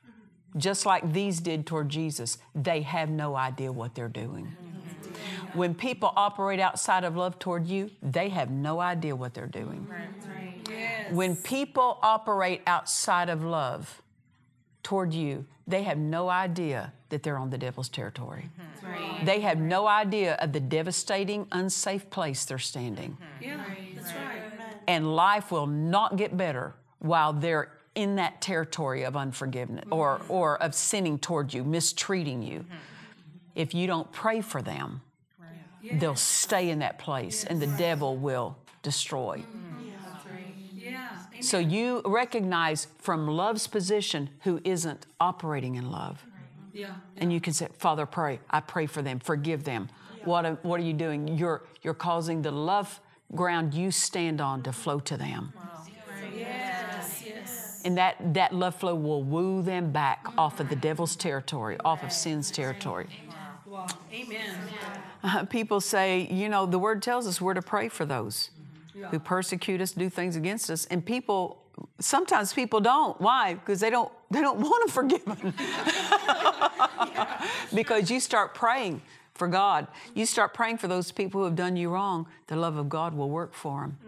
just 0.57 0.87
like 0.87 1.13
these 1.13 1.41
did 1.41 1.67
toward 1.67 1.89
Jesus, 1.89 2.39
they 2.55 2.83
have 2.83 3.11
no 3.11 3.35
idea 3.35 3.73
what 3.73 3.97
they're 3.97 4.09
doing. 4.09 4.45
Mm-hmm. 4.47 5.59
When 5.59 5.75
people 5.75 6.13
operate 6.17 6.61
outside 6.61 7.03
of 7.03 7.17
love 7.17 7.41
toward 7.41 7.67
you, 7.67 7.91
they 8.05 8.29
have 8.29 8.53
no 8.53 8.79
idea 8.81 9.17
what 9.17 9.35
they're 9.35 9.49
doing. 9.49 9.89
Yes. 10.71 11.13
When 11.13 11.37
people 11.37 11.99
operate 12.03 12.63
outside 12.67 13.29
of 13.29 13.45
love 13.45 14.03
toward 14.83 15.13
you, 15.13 15.47
they 15.67 15.83
have 15.83 15.99
no 15.99 16.29
idea 16.29 16.93
that 17.11 17.23
they're 17.23 17.39
on 17.39 17.51
the 17.51 17.59
devil's 17.59 17.89
territory. 17.89 18.49
Mm-hmm. 18.61 19.25
They 19.27 19.41
have 19.41 19.59
no 19.59 19.87
idea 19.87 20.35
of 20.37 20.53
the 20.53 20.61
devastating, 20.61 21.47
unsafe 21.53 22.09
place 22.11 22.45
they're 22.45 22.59
standing. 22.59 23.13
Mm-hmm. 23.13 23.45
Yeah. 23.45 23.65
That's 23.97 24.15
right. 24.15 24.43
And 24.89 25.15
life 25.15 25.53
will 25.53 25.67
not 25.67 26.17
get 26.17 26.37
better 26.37 26.75
while 26.99 27.33
they're 27.33 27.73
in 27.95 28.17
that 28.17 28.41
territory 28.41 29.03
of 29.03 29.17
unforgiveness 29.17 29.85
mm-hmm. 29.85 29.93
or, 29.93 30.21
or 30.29 30.63
of 30.63 30.75
sinning 30.75 31.19
toward 31.19 31.53
you, 31.53 31.65
mistreating 31.65 32.43
you. 32.43 32.65
If 33.55 33.75
you 33.75 33.87
don't 33.87 34.11
pray 34.13 34.41
for 34.41 34.63
them, 34.63 35.03
they'll 35.95 36.15
stay 36.15 36.71
in 36.71 36.79
that 36.81 36.99
place 36.99 37.45
and 37.45 37.61
the 37.61 37.67
devil 37.67 38.17
will 38.17 38.57
destroy. 38.83 39.43
Yeah. 41.41 41.47
So 41.47 41.59
you 41.59 42.03
recognize 42.05 42.87
from 42.99 43.27
love's 43.27 43.67
position 43.67 44.31
who 44.43 44.61
isn't 44.65 45.07
operating 45.19 45.77
in 45.77 45.91
love. 45.91 46.25
Yeah. 46.73 46.95
And 47.17 47.33
you 47.33 47.41
can 47.41 47.53
say, 47.53 47.69
Father, 47.79 48.07
pray. 48.07 48.41
I 48.51 48.61
pray 48.61 48.87
for 48.87 49.03
them. 49.03 49.19
Forgive 49.19 49.65
them. 49.65 49.89
What, 50.25 50.45
are- 50.45 50.59
what 50.63 50.81
are 50.81 50.85
you 50.85 50.93
doing? 50.93 51.29
You're, 51.37 51.63
you're 51.83 51.95
causing 51.95 52.43
the 52.43 52.51
love 52.53 53.01
ground 53.35 53.75
you 53.75 53.91
stand 53.91 54.41
on 54.41 54.63
to 54.63 54.73
flow 54.73 55.01
to 55.01 55.17
them. 55.17 55.53
Yes. 56.37 57.23
Yes. 57.27 57.83
And 57.85 57.97
that, 57.97 58.35
that 58.35 58.55
love 58.55 58.75
flow 58.75 58.95
will 58.95 59.23
woo 59.23 59.63
them 59.63 59.91
back 59.91 60.27
off 60.37 60.61
of 60.61 60.69
the 60.69 60.77
devil's 60.77 61.17
territory, 61.17 61.77
off 61.85 62.03
of 62.03 62.13
sin's 62.13 62.51
territory. 62.51 63.07
Wow. 63.67 63.87
Amen. 64.13 64.55
Uh, 65.23 65.45
people 65.45 65.81
say, 65.81 66.27
you 66.31 66.49
know, 66.49 66.67
the 66.67 66.79
word 66.79 67.03
tells 67.03 67.27
us 67.27 67.41
we're 67.41 67.55
to 67.55 67.63
pray 67.63 67.89
for 67.89 68.05
those 68.05 68.51
who 69.11 69.19
persecute 69.19 69.81
us, 69.81 69.93
do 69.93 70.09
things 70.11 70.37
against 70.37 70.71
us. 70.71 70.87
And 70.87 71.05
people, 71.05 71.63
sometimes 71.99 72.53
people 72.53 72.81
don't. 72.81 73.21
Why? 73.21 73.55
Because 73.55 73.81
they 73.81 73.91
don't, 73.91 74.11
they 74.31 74.41
don't 74.41 74.61
want 74.69 74.87
to 74.87 74.93
forgive 74.93 75.25
them. 75.25 75.55
because 77.75 78.11
you 78.11 78.21
start 78.21 78.55
praying 78.55 79.03
for 79.35 79.49
God. 79.49 79.87
You 80.15 80.27
start 80.27 80.53
praying 80.53 80.79
for 80.79 80.89
those 80.89 81.13
people 81.13 81.41
who 81.41 81.47
have 81.47 81.57
done 81.57 81.77
you 81.77 81.89
wrong. 81.91 82.27
The 82.49 82.57
love 82.57 82.77
of 82.77 82.89
God 82.89 83.15
will 83.15 83.31
work 83.31 83.55
for 83.55 83.81
them. 83.81 83.99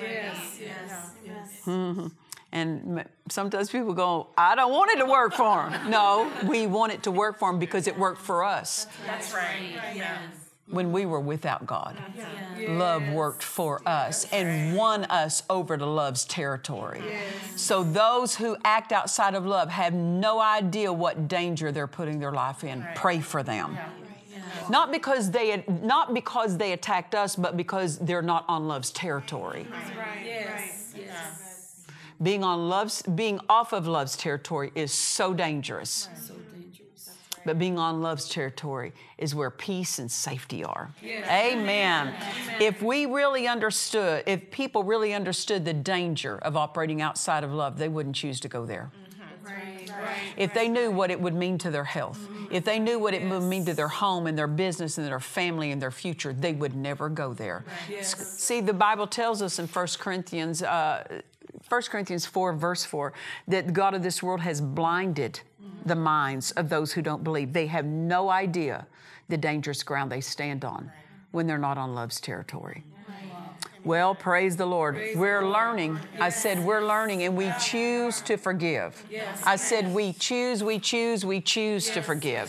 Yes. 0.00 0.58
Yes. 0.60 1.10
Yes. 1.24 1.60
Mm-hmm. 1.66 2.06
And 2.52 3.04
sometimes 3.30 3.70
people 3.70 3.94
go, 3.94 4.28
I 4.36 4.54
don't 4.54 4.72
want 4.72 4.90
it 4.92 4.96
to 4.96 5.06
work 5.06 5.32
for 5.32 5.70
them. 5.70 5.90
No, 5.90 6.30
we 6.46 6.66
want 6.66 6.92
it 6.92 7.02
to 7.04 7.10
work 7.10 7.38
for 7.38 7.50
them 7.50 7.58
because 7.58 7.86
it 7.86 7.98
worked 7.98 8.20
for 8.20 8.44
us 8.44 8.86
That's 9.06 9.32
right. 9.32 9.72
Yes. 9.94 10.41
When 10.72 10.90
we 10.90 11.06
were 11.06 11.20
without 11.20 11.66
God. 11.66 11.96
Love 12.68 13.08
worked 13.10 13.42
for 13.42 13.86
us 13.86 14.26
and 14.32 14.76
won 14.76 15.04
us 15.04 15.42
over 15.50 15.76
to 15.76 15.86
love's 15.86 16.24
territory. 16.24 17.02
So 17.56 17.84
those 17.84 18.34
who 18.34 18.56
act 18.64 18.90
outside 18.90 19.34
of 19.34 19.44
love 19.46 19.68
have 19.68 19.92
no 19.92 20.40
idea 20.40 20.92
what 20.92 21.28
danger 21.28 21.70
they're 21.70 21.86
putting 21.86 22.18
their 22.18 22.32
life 22.32 22.64
in. 22.64 22.86
Pray 22.94 23.20
for 23.20 23.42
them. 23.42 23.78
Not 24.70 24.92
because 24.92 25.30
they 25.30 25.64
not 25.82 26.14
because 26.14 26.56
they 26.56 26.72
attacked 26.72 27.14
us, 27.14 27.36
but 27.36 27.56
because 27.56 27.98
they're 27.98 28.22
not 28.22 28.44
on 28.48 28.68
love's 28.68 28.90
territory. 28.90 29.66
Yes. 30.24 30.94
Yes. 30.96 31.84
Being 32.22 32.44
on 32.44 32.68
love's 32.68 33.02
being 33.02 33.40
off 33.48 33.72
of 33.72 33.86
love's 33.86 34.16
territory 34.16 34.70
is 34.74 34.92
so 34.92 35.34
dangerous. 35.34 36.08
So 36.14 36.34
dangerous. 36.34 36.41
But 37.44 37.58
being 37.58 37.78
on 37.78 38.02
love's 38.02 38.28
territory 38.28 38.92
is 39.18 39.34
where 39.34 39.50
peace 39.50 39.98
and 39.98 40.10
safety 40.10 40.64
are. 40.64 40.90
Amen. 41.04 42.14
If 42.60 42.82
we 42.82 43.06
really 43.06 43.48
understood, 43.48 44.24
if 44.26 44.50
people 44.50 44.84
really 44.84 45.12
understood 45.12 45.64
the 45.64 45.72
danger 45.72 46.38
of 46.38 46.56
operating 46.56 47.00
outside 47.02 47.44
of 47.44 47.52
love, 47.52 47.78
they 47.78 47.88
wouldn't 47.88 48.16
choose 48.16 48.40
to 48.40 48.48
go 48.48 48.66
there. 48.66 48.90
Right. 49.44 49.90
Right. 49.90 50.34
If 50.36 50.54
they 50.54 50.68
knew 50.68 50.90
what 50.90 51.10
it 51.10 51.20
would 51.20 51.34
mean 51.34 51.58
to 51.58 51.70
their 51.70 51.84
health, 51.84 52.18
if 52.50 52.64
they 52.64 52.78
knew 52.78 52.98
what 52.98 53.14
it 53.14 53.28
would 53.28 53.42
mean 53.42 53.64
to 53.66 53.74
their 53.74 53.88
home 53.88 54.26
and 54.26 54.38
their 54.38 54.46
business 54.46 54.98
and 54.98 55.06
their 55.06 55.20
family 55.20 55.70
and 55.70 55.82
their 55.82 55.90
future, 55.90 56.32
they 56.32 56.52
would 56.52 56.74
never 56.74 57.08
go 57.08 57.34
there. 57.34 57.64
Yes. 57.90 58.14
See, 58.38 58.60
the 58.60 58.72
Bible 58.72 59.06
tells 59.06 59.42
us 59.42 59.58
in 59.58 59.66
1 59.66 59.86
Corinthians, 59.98 60.62
uh, 60.62 61.20
1 61.68 61.82
Corinthians 61.82 62.26
4, 62.26 62.52
verse 62.54 62.84
4, 62.84 63.12
that 63.48 63.66
the 63.66 63.72
God 63.72 63.94
of 63.94 64.02
this 64.02 64.22
world 64.22 64.40
has 64.40 64.60
blinded 64.60 65.40
the 65.86 65.96
minds 65.96 66.50
of 66.52 66.68
those 66.68 66.92
who 66.92 67.02
don't 67.02 67.24
believe. 67.24 67.52
They 67.52 67.66
have 67.66 67.84
no 67.84 68.30
idea 68.30 68.86
the 69.28 69.36
dangerous 69.36 69.82
ground 69.82 70.12
they 70.12 70.20
stand 70.20 70.64
on 70.64 70.90
when 71.30 71.46
they're 71.46 71.58
not 71.58 71.78
on 71.78 71.94
love's 71.94 72.20
territory. 72.20 72.84
Well, 73.84 74.14
praise 74.14 74.56
the 74.56 74.66
Lord. 74.66 74.96
we're 75.16 75.44
learning. 75.44 75.98
I 76.20 76.28
said 76.28 76.64
we're 76.64 76.86
learning 76.86 77.24
and 77.24 77.36
we 77.36 77.50
choose 77.60 78.20
to 78.22 78.36
forgive. 78.36 79.04
I 79.44 79.56
said 79.56 79.92
we 79.92 80.12
choose, 80.12 80.62
we 80.62 80.78
choose, 80.78 81.24
we 81.24 81.40
choose 81.40 81.90
to 81.90 82.00
forgive. 82.00 82.48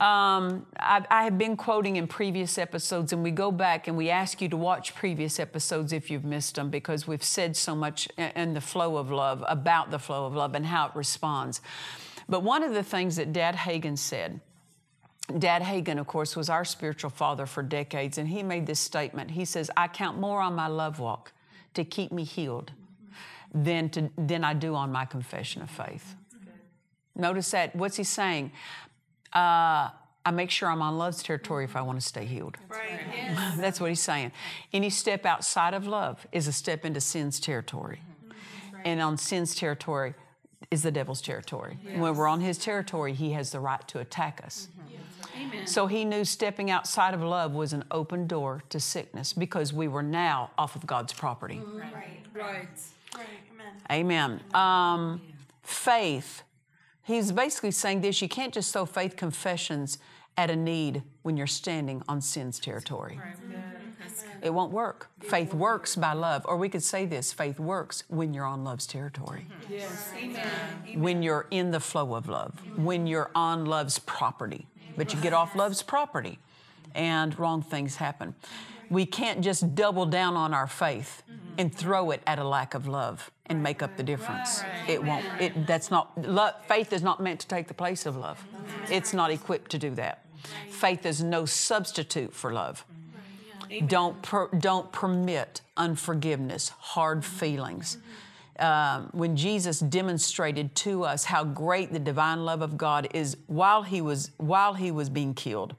Um, 0.00 0.66
I, 0.80 1.04
I 1.10 1.24
have 1.24 1.38
been 1.38 1.56
quoting 1.56 1.94
in 1.94 2.08
previous 2.08 2.58
episodes, 2.58 3.12
and 3.12 3.22
we 3.22 3.30
go 3.30 3.52
back 3.52 3.86
and 3.86 3.96
we 3.96 4.10
ask 4.10 4.40
you 4.40 4.48
to 4.48 4.56
watch 4.56 4.96
previous 4.96 5.38
episodes 5.38 5.92
if 5.92 6.10
you've 6.10 6.24
missed 6.24 6.56
them 6.56 6.70
because 6.70 7.06
we've 7.06 7.22
said 7.22 7.56
so 7.56 7.76
much 7.76 8.08
in 8.16 8.54
the 8.54 8.60
flow 8.60 8.96
of 8.96 9.12
love 9.12 9.44
about 9.46 9.92
the 9.92 10.00
flow 10.00 10.26
of 10.26 10.34
love 10.34 10.54
and 10.54 10.66
how 10.66 10.86
it 10.86 10.92
responds. 10.96 11.60
But 12.28 12.42
one 12.42 12.62
of 12.62 12.72
the 12.72 12.82
things 12.82 13.16
that 13.16 13.32
Dad 13.32 13.54
Hagin 13.54 13.98
said, 13.98 14.40
Dad 15.38 15.62
Hagin, 15.62 15.98
of 15.98 16.06
course, 16.06 16.36
was 16.36 16.48
our 16.48 16.64
spiritual 16.64 17.10
father 17.10 17.46
for 17.46 17.62
decades, 17.62 18.18
and 18.18 18.28
he 18.28 18.42
made 18.42 18.66
this 18.66 18.80
statement. 18.80 19.32
He 19.32 19.44
says, 19.44 19.70
I 19.76 19.88
count 19.88 20.18
more 20.18 20.40
on 20.40 20.54
my 20.54 20.66
love 20.66 20.98
walk 20.98 21.32
to 21.74 21.84
keep 21.84 22.12
me 22.12 22.24
healed 22.24 22.72
than, 23.54 23.88
to, 23.90 24.10
than 24.18 24.44
I 24.44 24.54
do 24.54 24.74
on 24.74 24.90
my 24.92 25.04
confession 25.04 25.62
of 25.62 25.70
faith. 25.70 26.16
Notice 27.14 27.50
that. 27.50 27.76
What's 27.76 27.96
he 27.96 28.04
saying? 28.04 28.52
Uh, 29.32 29.90
I 30.24 30.30
make 30.32 30.50
sure 30.50 30.68
I'm 30.68 30.82
on 30.82 30.98
love's 30.98 31.22
territory 31.22 31.64
if 31.64 31.76
I 31.76 31.82
want 31.82 32.00
to 32.00 32.06
stay 32.06 32.24
healed. 32.24 32.56
Right. 32.68 33.00
Yes. 33.14 33.56
That's 33.60 33.80
what 33.80 33.90
he's 33.90 34.00
saying. 34.00 34.32
Any 34.72 34.88
step 34.88 35.26
outside 35.26 35.74
of 35.74 35.86
love 35.86 36.26
is 36.32 36.46
a 36.48 36.52
step 36.52 36.84
into 36.84 37.00
sin's 37.00 37.40
territory. 37.40 38.00
And 38.84 39.00
on 39.00 39.16
sin's 39.16 39.54
territory 39.54 40.14
is 40.72 40.82
the 40.82 40.90
devil's 40.90 41.20
territory. 41.20 41.78
When 41.94 42.16
we're 42.16 42.26
on 42.26 42.40
his 42.40 42.56
territory, 42.56 43.12
he 43.12 43.32
has 43.32 43.50
the 43.52 43.60
right 43.60 43.86
to 43.88 43.98
attack 43.98 44.40
us. 44.44 44.68
Mm-hmm. 44.78 45.52
Amen. 45.54 45.66
So 45.66 45.86
he 45.86 46.04
knew 46.04 46.24
stepping 46.24 46.70
outside 46.70 47.14
of 47.14 47.22
love 47.22 47.52
was 47.52 47.72
an 47.72 47.84
open 47.90 48.26
door 48.26 48.62
to 48.70 48.80
sickness 48.80 49.32
because 49.32 49.72
we 49.72 49.88
were 49.88 50.02
now 50.02 50.50
off 50.56 50.74
of 50.74 50.86
God's 50.86 51.12
property. 51.12 51.56
Mm-hmm. 51.56 51.78
Right. 51.78 52.68
Right. 53.14 53.28
Amen. 53.90 54.40
Um, 54.54 55.20
faith. 55.62 56.42
He's 57.02 57.32
basically 57.32 57.72
saying 57.72 58.00
this 58.00 58.22
you 58.22 58.28
can't 58.28 58.54
just 58.54 58.72
throw 58.72 58.86
faith 58.86 59.16
confessions 59.16 59.98
at 60.36 60.50
a 60.50 60.56
need 60.56 61.02
when 61.22 61.36
you're 61.36 61.46
standing 61.46 62.02
on 62.08 62.20
sin's 62.20 62.58
territory. 62.58 63.20
Mm-hmm. 63.22 63.81
It 64.42 64.52
won't 64.52 64.72
work. 64.72 65.08
Faith 65.20 65.54
works 65.54 65.94
by 65.96 66.12
love. 66.12 66.44
Or 66.46 66.56
we 66.56 66.68
could 66.68 66.82
say 66.82 67.06
this 67.06 67.32
faith 67.32 67.60
works 67.60 68.04
when 68.08 68.34
you're 68.34 68.44
on 68.44 68.64
love's 68.64 68.86
territory, 68.86 69.46
Yes. 69.70 70.10
Amen. 70.16 71.00
when 71.00 71.22
you're 71.22 71.46
in 71.50 71.70
the 71.70 71.80
flow 71.80 72.14
of 72.14 72.28
love, 72.28 72.52
when 72.76 73.06
you're 73.06 73.30
on 73.34 73.64
love's 73.66 73.98
property. 74.00 74.66
But 74.96 75.14
you 75.14 75.20
get 75.20 75.32
off 75.32 75.54
love's 75.54 75.82
property 75.82 76.38
and 76.94 77.38
wrong 77.38 77.62
things 77.62 77.96
happen. 77.96 78.34
We 78.90 79.06
can't 79.06 79.40
just 79.40 79.74
double 79.74 80.04
down 80.04 80.36
on 80.36 80.52
our 80.52 80.66
faith 80.66 81.22
and 81.56 81.74
throw 81.74 82.10
it 82.10 82.20
at 82.26 82.38
a 82.38 82.44
lack 82.44 82.74
of 82.74 82.86
love 82.86 83.30
and 83.46 83.62
make 83.62 83.82
up 83.82 83.96
the 83.96 84.02
difference. 84.02 84.62
It 84.88 85.02
won't. 85.02 85.24
It, 85.40 85.66
that's 85.66 85.90
not 85.90 86.16
love, 86.26 86.54
faith 86.66 86.92
is 86.92 87.02
not 87.02 87.20
meant 87.20 87.40
to 87.40 87.48
take 87.48 87.68
the 87.68 87.74
place 87.74 88.04
of 88.06 88.16
love. 88.16 88.42
It's 88.90 89.12
not 89.14 89.30
equipped 89.30 89.70
to 89.70 89.78
do 89.78 89.90
that. 89.94 90.24
Faith 90.68 91.06
is 91.06 91.22
no 91.22 91.46
substitute 91.46 92.34
for 92.34 92.52
love. 92.52 92.84
Don't 93.80 94.20
per, 94.22 94.48
don't 94.48 94.90
permit 94.92 95.62
unforgiveness, 95.76 96.68
hard 96.68 97.24
feelings. 97.24 97.98
Um, 98.58 99.08
when 99.12 99.34
Jesus 99.34 99.80
demonstrated 99.80 100.74
to 100.76 101.04
us 101.04 101.24
how 101.24 101.42
great 101.42 101.92
the 101.92 101.98
divine 101.98 102.44
love 102.44 102.60
of 102.60 102.76
God 102.76 103.08
is 103.14 103.36
while 103.46 103.82
he 103.82 104.00
was 104.00 104.30
while 104.36 104.74
he 104.74 104.90
was 104.90 105.08
being 105.08 105.34
killed, 105.34 105.74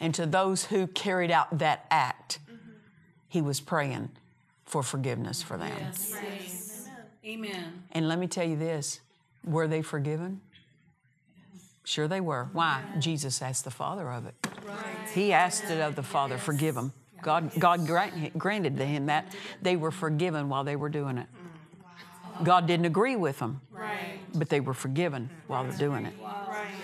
and 0.00 0.14
to 0.14 0.26
those 0.26 0.64
who 0.64 0.86
carried 0.88 1.30
out 1.30 1.58
that 1.58 1.86
act, 1.90 2.40
he 3.28 3.40
was 3.40 3.60
praying 3.60 4.10
for 4.64 4.82
forgiveness 4.82 5.42
for 5.42 5.56
them. 5.56 5.72
Yes. 5.78 6.14
Yes. 6.22 6.88
Amen. 7.24 7.84
And 7.92 8.08
let 8.08 8.18
me 8.18 8.26
tell 8.26 8.46
you 8.46 8.56
this: 8.56 9.00
were 9.44 9.68
they 9.68 9.82
forgiven? 9.82 10.40
Sure, 11.84 12.08
they 12.08 12.20
were. 12.20 12.48
Why? 12.52 12.82
Jesus 12.98 13.40
asked 13.40 13.64
the 13.64 13.70
Father 13.70 14.10
of 14.10 14.26
it. 14.26 14.34
He 15.14 15.32
asked 15.32 15.64
it 15.70 15.80
of 15.80 15.96
the 15.96 16.02
Father, 16.02 16.38
forgive 16.38 16.74
them. 16.74 16.92
God, 17.22 17.50
God 17.58 17.86
grant, 17.86 18.36
granted 18.38 18.76
to 18.76 18.84
him 18.84 19.06
that 19.06 19.34
they 19.62 19.76
were 19.76 19.90
forgiven 19.90 20.48
while 20.48 20.64
they 20.64 20.76
were 20.76 20.88
doing 20.88 21.18
it. 21.18 21.26
God 22.44 22.66
didn't 22.66 22.86
agree 22.86 23.16
with 23.16 23.38
them, 23.38 23.62
but 24.34 24.48
they 24.48 24.60
were 24.60 24.74
forgiven 24.74 25.30
while 25.46 25.64
they're 25.64 25.78
doing 25.78 26.04
it. 26.06 26.14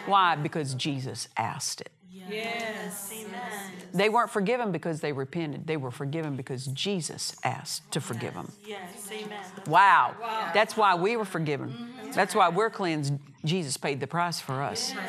Why? 0.07 0.35
Because 0.37 0.75
Jesus 0.75 1.29
asked 1.37 1.83
it. 1.83 1.91
Yes. 2.29 3.13
Amen. 3.13 3.73
They 3.93 4.09
weren't 4.09 4.31
forgiven 4.31 4.73
because 4.73 5.01
they 5.01 5.13
repented. 5.13 5.67
They 5.67 5.77
were 5.77 5.91
forgiven 5.91 6.35
because 6.37 6.67
Jesus 6.69 7.37
asked 7.45 7.91
to 7.93 8.01
forgive 8.01 8.35
them. 8.35 8.51
Yes. 8.65 9.11
Amen. 9.13 9.45
Wow. 9.67 10.15
That's 10.55 10.77
why 10.77 10.95
we 10.95 11.17
were 11.17 11.25
forgiven. 11.25 11.71
Mm-hmm. 11.71 12.13
That's 12.13 12.35
why 12.35 12.49
we're 12.49 12.71
cleansed. 12.71 13.15
Jesus 13.45 13.77
paid 13.77 14.01
the 14.01 14.07
price 14.07 14.41
for 14.41 14.63
us. 14.63 14.93
Amen. 14.93 15.07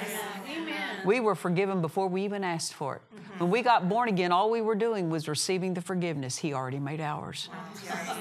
We 1.06 1.20
were 1.20 1.36
forgiven 1.36 1.82
before 1.82 2.08
we 2.08 2.24
even 2.24 2.44
asked 2.44 2.74
for 2.74 2.96
it. 2.96 3.02
Mm-hmm. 3.02 3.40
When 3.40 3.52
we 3.52 3.62
got 3.62 3.90
born 3.90 4.10
again, 4.10 4.32
all 4.32 4.50
we 4.50 4.62
were 4.62 4.76
doing 4.76 5.10
was 5.10 5.28
receiving 5.28 5.74
the 5.74 5.82
forgiveness 5.82 6.38
He 6.38 6.54
already 6.54 6.80
made 6.80 7.02
ours. 7.02 7.50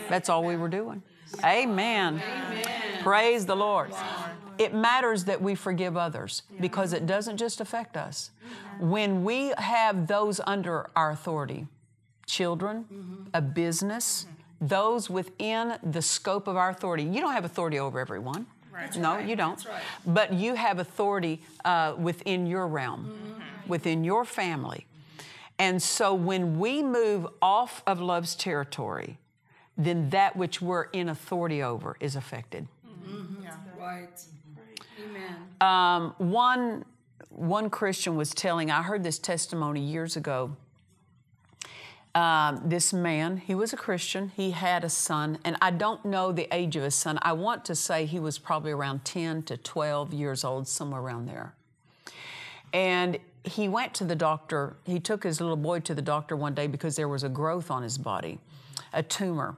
That's 0.09 0.29
all 0.29 0.45
we 0.45 0.57
were 0.57 0.69
doing. 0.69 1.03
Amen. 1.45 2.23
Praise 3.03 3.47
the 3.47 3.57
Lord. 3.57 3.93
It 4.59 4.75
matters 4.75 5.25
that 5.25 5.41
we 5.41 5.55
forgive 5.55 5.97
others 5.97 6.43
because 6.61 6.93
it 6.93 7.07
doesn't 7.07 7.37
just 7.37 7.61
affect 7.61 7.97
us. 7.97 8.31
When 8.79 9.25
we 9.25 9.53
have 9.59 10.07
those 10.07 10.41
under 10.47 10.89
our 10.95 11.11
authority, 11.11 11.67
children, 12.27 12.85
mm-hmm. 12.93 13.23
a 13.35 13.41
business, 13.41 14.27
those 14.61 15.11
within 15.11 15.79
the 15.83 16.03
scope 16.03 16.47
of 16.47 16.57
our 16.57 16.71
authority, 16.71 17.03
you 17.03 17.21
don't 17.21 17.33
have 17.33 17.45
authority 17.45 17.79
over 17.79 17.99
everyone. 17.99 18.47
No, 18.97 19.19
you 19.19 19.37
don't. 19.37 19.65
But 20.07 20.33
you 20.33 20.55
have 20.55 20.79
authority 20.79 21.43
uh, 21.65 21.95
within 21.99 22.47
your 22.47 22.67
realm, 22.67 23.41
within 23.67 24.05
your 24.05 24.25
family. 24.25 24.87
And 25.59 25.81
so 25.83 26.15
when 26.15 26.59
we 26.59 26.83
move 26.83 27.27
off 27.41 27.83
of 27.87 28.01
love's 28.01 28.35
territory, 28.35 29.19
then 29.77 30.11
that 30.11 30.37
which 30.37 30.61
we're 30.61 30.85
in 30.85 31.09
authority 31.09 31.63
over 31.63 31.97
is 32.01 32.17
affected. 32.17 32.67
Yeah, 33.43 33.55
Right. 33.79 34.25
Amen. 35.03 35.37
Um, 35.61 36.15
one, 36.19 36.85
one 37.29 37.71
Christian 37.71 38.17
was 38.17 38.31
telling, 38.31 38.71
I 38.71 38.83
heard 38.83 39.03
this 39.03 39.19
testimony 39.19 39.81
years 39.81 40.17
ago. 40.17 40.57
Um, 42.15 42.61
this 42.67 42.93
man, 42.93 43.39
he 43.39 43.55
was 43.55 43.73
a 43.73 43.77
Christian, 43.77 44.33
he 44.37 44.51
had 44.51 44.85
a 44.85 44.91
son, 44.91 45.39
and 45.45 45.57
I 45.63 45.71
don't 45.71 46.05
know 46.05 46.31
the 46.31 46.47
age 46.55 46.77
of 46.77 46.83
his 46.83 46.95
son. 46.95 47.19
I 47.23 47.33
want 47.33 47.65
to 47.67 47.75
say 47.75 48.05
he 48.05 48.21
was 48.21 48.39
probably 48.39 48.71
around 48.71 49.07
10 49.07 49.45
to 49.45 49.57
12 49.57 50.13
years 50.13 50.45
old, 50.45 50.69
somewhere 50.69 51.01
around 51.01 51.27
there. 51.27 51.55
And 52.75 53.19
he 53.45 53.67
went 53.67 53.95
to 53.95 54.05
the 54.05 54.15
doctor, 54.15 54.77
he 54.85 55.01
took 55.01 55.25
his 55.25 55.41
little 55.41 55.57
boy 55.57 55.81
to 55.81 55.95
the 55.95 56.03
doctor 56.03 56.37
one 56.37 56.55
day 56.55 56.67
because 56.67 56.97
there 56.97 57.09
was 57.09 57.23
a 57.23 57.29
growth 57.31 57.71
on 57.71 57.83
his 57.83 57.97
body, 57.97 58.39
a 58.93 59.03
tumor. 59.03 59.57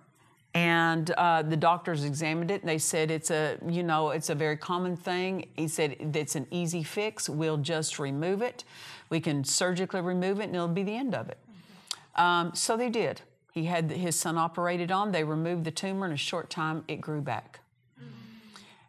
And 0.54 1.10
uh, 1.10 1.42
the 1.42 1.56
doctors 1.56 2.04
examined 2.04 2.52
it 2.52 2.60
and 2.60 2.68
they 2.68 2.78
said 2.78 3.10
it's 3.10 3.32
a, 3.32 3.58
you 3.68 3.82
know, 3.82 4.10
it's 4.10 4.30
a 4.30 4.34
very 4.36 4.56
common 4.56 4.96
thing. 4.96 5.48
He 5.56 5.66
said 5.66 5.96
it's 5.98 6.36
an 6.36 6.46
easy 6.52 6.84
fix. 6.84 7.28
We'll 7.28 7.56
just 7.56 7.98
remove 7.98 8.40
it. 8.40 8.62
We 9.10 9.18
can 9.18 9.42
surgically 9.42 10.00
remove 10.00 10.38
it 10.38 10.44
and 10.44 10.54
it'll 10.54 10.68
be 10.68 10.84
the 10.84 10.96
end 10.96 11.16
of 11.16 11.28
it. 11.28 11.38
Um, 12.16 12.54
so 12.54 12.76
they 12.76 12.90
did. 12.90 13.22
He 13.52 13.64
had 13.66 13.90
his 13.90 14.18
son 14.18 14.36
operated 14.36 14.90
on. 14.90 15.12
They 15.12 15.24
removed 15.24 15.64
the 15.64 15.70
tumor. 15.70 16.06
In 16.06 16.12
a 16.12 16.16
short 16.16 16.50
time, 16.50 16.84
it 16.88 17.00
grew 17.00 17.20
back. 17.20 17.60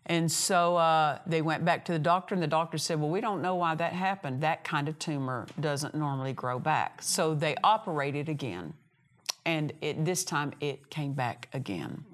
And 0.08 0.32
so 0.32 0.77
uh, 0.77 1.20
they 1.25 1.41
went 1.41 1.65
back 1.65 1.86
to 1.86 1.91
the 1.91 2.00
doctor, 2.00 2.36
and 2.36 2.44
the 2.44 2.48
doctor 2.48 2.77
said, 2.77 3.00
Well, 3.00 3.10
we 3.10 3.22
don't 3.22 3.41
know 3.41 3.55
why 3.55 3.74
that 3.75 3.94
happened. 3.94 4.41
That 4.41 4.63
kind 4.63 4.88
of 4.88 5.00
tumor 5.00 5.48
doesn't 5.60 5.96
normally 5.96 6.34
grow 6.34 6.60
back. 6.60 7.01
So 7.01 7.34
they 7.34 7.55
operated 7.63 8.29
again, 8.29 8.74
and 9.46 9.74
it, 9.82 10.05
this 10.05 10.24
time 10.24 10.53
it 10.62 10.89
came 10.89 11.13
back 11.13 11.50
again. 11.53 12.05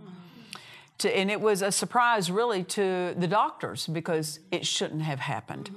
To, 1.00 1.18
and 1.18 1.30
it 1.30 1.41
was 1.41 1.62
a 1.62 1.72
surprise, 1.72 2.32
really, 2.32 2.63
to 2.65 3.13
the 3.18 3.27
doctors 3.27 3.88
because 3.88 4.39
it 4.51 4.65
shouldn't 4.65 5.01
have 5.01 5.20
happened. 5.20 5.72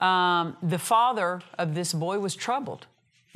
Um, 0.00 0.56
the 0.62 0.78
father 0.78 1.42
of 1.58 1.74
this 1.74 1.92
boy 1.92 2.18
was 2.18 2.34
troubled. 2.34 2.86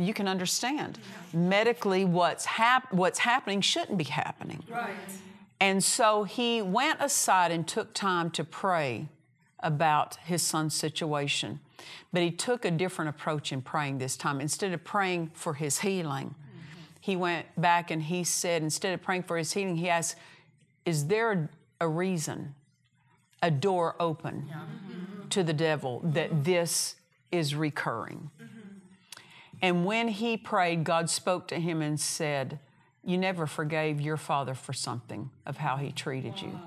You 0.00 0.14
can 0.14 0.26
understand. 0.26 0.98
Medically, 1.32 2.04
what's, 2.04 2.44
hap- 2.44 2.92
what's 2.92 3.18
happening 3.18 3.60
shouldn't 3.60 3.98
be 3.98 4.04
happening. 4.04 4.62
Right. 4.70 4.94
And 5.60 5.84
so 5.84 6.24
he 6.24 6.62
went 6.62 7.00
aside 7.00 7.50
and 7.52 7.68
took 7.68 7.92
time 7.92 8.30
to 8.30 8.44
pray 8.44 9.08
about 9.62 10.16
his 10.24 10.42
son's 10.42 10.74
situation. 10.74 11.60
But 12.12 12.22
he 12.22 12.30
took 12.30 12.64
a 12.64 12.70
different 12.70 13.10
approach 13.10 13.52
in 13.52 13.60
praying 13.60 13.98
this 13.98 14.16
time. 14.16 14.40
Instead 14.40 14.72
of 14.72 14.82
praying 14.84 15.32
for 15.34 15.54
his 15.54 15.80
healing, 15.80 16.34
he 17.00 17.14
went 17.14 17.46
back 17.60 17.90
and 17.90 18.02
he 18.02 18.24
said, 18.24 18.62
instead 18.62 18.94
of 18.94 19.02
praying 19.02 19.24
for 19.24 19.36
his 19.36 19.52
healing, 19.52 19.76
he 19.76 19.88
asked, 19.88 20.16
Is 20.86 21.06
there 21.06 21.50
a 21.80 21.88
reason, 21.88 22.54
a 23.42 23.50
door 23.50 23.96
open 24.00 24.50
to 25.30 25.42
the 25.42 25.52
devil 25.52 26.00
that 26.04 26.44
this 26.44 26.96
is 27.30 27.54
recurring? 27.54 28.30
And 29.62 29.84
when 29.84 30.08
he 30.08 30.36
prayed, 30.36 30.84
God 30.84 31.10
spoke 31.10 31.46
to 31.48 31.60
him 31.60 31.82
and 31.82 32.00
said, 32.00 32.58
You 33.04 33.18
never 33.18 33.46
forgave 33.46 34.00
your 34.00 34.16
father 34.16 34.54
for 34.54 34.72
something 34.72 35.30
of 35.46 35.58
how 35.58 35.76
he 35.76 35.92
treated 35.92 36.40
you. 36.40 36.58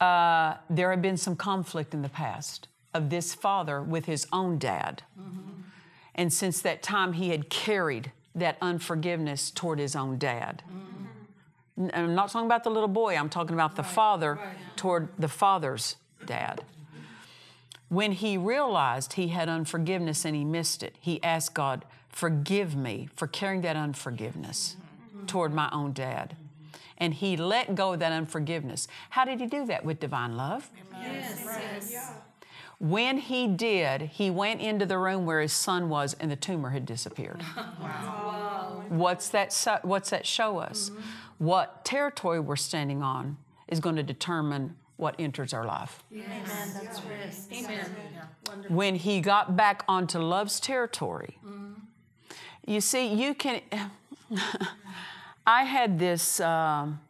Uh, 0.00 0.54
there 0.70 0.90
had 0.90 1.02
been 1.02 1.16
some 1.16 1.34
conflict 1.34 1.92
in 1.92 2.02
the 2.02 2.08
past 2.08 2.68
of 2.94 3.10
this 3.10 3.34
father 3.34 3.82
with 3.82 4.04
his 4.04 4.26
own 4.32 4.58
dad. 4.58 5.02
And 6.14 6.32
since 6.32 6.60
that 6.62 6.82
time, 6.82 7.14
he 7.14 7.30
had 7.30 7.48
carried 7.48 8.12
that 8.34 8.58
unforgiveness 8.60 9.50
toward 9.50 9.78
his 9.78 9.96
own 9.96 10.18
dad. 10.18 10.62
N- 11.76 11.90
I'm 11.94 12.14
not 12.14 12.30
talking 12.30 12.46
about 12.46 12.64
the 12.64 12.70
little 12.70 12.88
boy, 12.88 13.16
I'm 13.16 13.28
talking 13.28 13.54
about 13.54 13.76
the 13.76 13.82
father 13.82 14.38
toward 14.76 15.08
the 15.18 15.28
father's 15.28 15.96
dad. 16.26 16.62
When 17.88 18.12
he 18.12 18.36
realized 18.36 19.14
he 19.14 19.28
had 19.28 19.48
unforgiveness 19.48 20.24
and 20.24 20.36
he 20.36 20.44
missed 20.44 20.82
it, 20.82 20.96
he 21.00 21.22
asked 21.22 21.54
God, 21.54 21.84
Forgive 22.10 22.74
me 22.74 23.08
for 23.14 23.26
carrying 23.26 23.62
that 23.62 23.76
unforgiveness 23.76 24.76
toward 25.26 25.54
my 25.54 25.68
own 25.72 25.92
dad. 25.92 26.36
And 26.96 27.14
he 27.14 27.36
let 27.36 27.74
go 27.74 27.92
of 27.92 28.00
that 28.00 28.12
unforgiveness. 28.12 28.88
How 29.10 29.24
did 29.24 29.40
he 29.40 29.46
do 29.46 29.64
that? 29.66 29.84
With 29.84 30.00
divine 30.00 30.36
love. 30.36 30.68
Yes. 31.00 32.14
When 32.80 33.18
he 33.18 33.48
did, 33.48 34.02
he 34.02 34.30
went 34.30 34.60
into 34.60 34.86
the 34.86 34.98
room 34.98 35.26
where 35.26 35.40
his 35.40 35.52
son 35.52 35.88
was 35.88 36.14
and 36.14 36.30
the 36.30 36.36
tumor 36.36 36.70
had 36.70 36.86
disappeared. 36.86 37.42
Wow. 37.80 38.84
What's 38.88 39.28
that, 39.30 39.54
what's 39.82 40.10
that 40.10 40.26
show 40.26 40.58
us? 40.58 40.90
Mm-hmm. 40.90 41.00
What 41.38 41.84
territory 41.84 42.40
we're 42.40 42.56
standing 42.56 43.02
on 43.02 43.36
is 43.68 43.80
going 43.80 43.96
to 43.96 44.02
determine 44.02 44.76
what 44.98 45.14
enters 45.18 45.54
our 45.54 45.64
life. 45.64 46.02
Amen. 46.12 46.26
That's 46.74 47.00
right. 47.02 47.64
Amen. 47.64 47.86
When 48.68 48.96
he 48.96 49.20
got 49.20 49.56
back 49.56 49.84
onto 49.88 50.18
love's 50.18 50.60
territory, 50.60 51.38
you 52.66 52.80
see, 52.82 53.14
you 53.14 53.32
can. 53.32 53.62
I 55.46 55.62
had 55.62 55.98
this. 55.98 56.40
Um, 56.40 57.00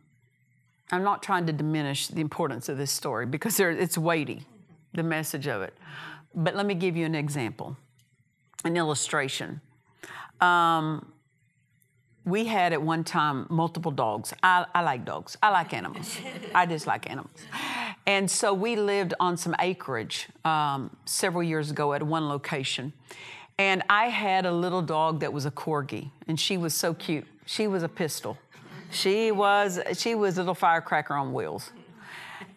I'm 0.92 1.03
not 1.03 1.22
trying 1.22 1.46
to 1.46 1.53
diminish 1.53 2.09
the 2.09 2.20
importance 2.20 2.68
of 2.68 2.79
this 2.79 2.92
story 2.92 3.27
because 3.27 3.57
there, 3.57 3.70
it's 3.70 3.98
weighty, 3.98 4.44
the 4.94 5.03
message 5.03 5.46
of 5.48 5.62
it. 5.62 5.74
But 6.35 6.55
let 6.55 6.66
me 6.66 6.74
give 6.74 6.96
you 6.96 7.05
an 7.05 7.14
example, 7.14 7.77
an 8.64 8.77
illustration. 8.77 9.61
Um, 10.40 11.11
we 12.28 12.44
had 12.44 12.72
at 12.72 12.82
one 12.82 13.04
time 13.04 13.46
multiple 13.48 13.90
dogs. 13.90 14.34
I, 14.42 14.66
I 14.74 14.82
like 14.82 15.04
dogs. 15.04 15.36
I 15.42 15.50
like 15.50 15.72
animals. 15.72 16.18
I 16.54 16.66
just 16.66 16.86
like 16.86 17.08
animals. 17.08 17.40
And 18.06 18.30
so 18.30 18.52
we 18.52 18.76
lived 18.76 19.14
on 19.18 19.36
some 19.36 19.54
acreage 19.58 20.28
um, 20.44 20.94
several 21.04 21.42
years 21.42 21.70
ago 21.70 21.94
at 21.94 22.02
one 22.02 22.28
location. 22.28 22.92
And 23.58 23.82
I 23.90 24.06
had 24.06 24.46
a 24.46 24.52
little 24.52 24.82
dog 24.82 25.20
that 25.20 25.32
was 25.32 25.46
a 25.46 25.50
corgi, 25.50 26.10
and 26.28 26.38
she 26.38 26.56
was 26.56 26.74
so 26.74 26.94
cute. 26.94 27.26
She 27.44 27.66
was 27.66 27.82
a 27.82 27.88
pistol. 27.88 28.38
She 28.90 29.32
was 29.32 29.80
she 29.94 30.14
was 30.14 30.38
a 30.38 30.40
little 30.40 30.54
firecracker 30.54 31.14
on 31.14 31.32
wheels, 31.32 31.70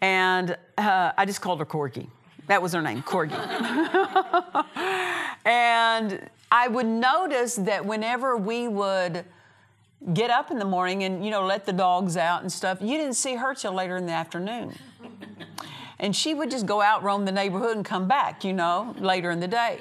and 0.00 0.56
uh, 0.78 1.12
I 1.16 1.26
just 1.26 1.40
called 1.40 1.58
her 1.58 1.66
Corgi. 1.66 2.06
That 2.46 2.62
was 2.62 2.72
her 2.72 2.80
name, 2.80 3.02
Corgi. 3.02 3.32
and 5.44 6.30
I 6.50 6.68
would 6.68 6.86
notice 6.86 7.56
that 7.56 7.84
whenever 7.84 8.36
we 8.36 8.68
would 8.68 9.24
get 10.14 10.30
up 10.30 10.50
in 10.50 10.58
the 10.58 10.64
morning 10.64 11.04
and 11.04 11.24
you 11.24 11.30
know 11.30 11.44
let 11.44 11.64
the 11.66 11.72
dogs 11.72 12.16
out 12.16 12.42
and 12.42 12.52
stuff, 12.52 12.78
you 12.80 12.96
didn't 12.96 13.14
see 13.14 13.36
her 13.36 13.54
till 13.54 13.72
later 13.72 13.96
in 13.96 14.06
the 14.06 14.12
afternoon. 14.12 14.74
And 15.98 16.16
she 16.16 16.34
would 16.34 16.50
just 16.50 16.66
go 16.66 16.82
out, 16.82 17.04
roam 17.04 17.24
the 17.24 17.30
neighborhood, 17.30 17.76
and 17.76 17.84
come 17.84 18.08
back, 18.08 18.42
you 18.42 18.52
know, 18.52 18.92
later 18.98 19.30
in 19.30 19.38
the 19.38 19.46
day. 19.46 19.78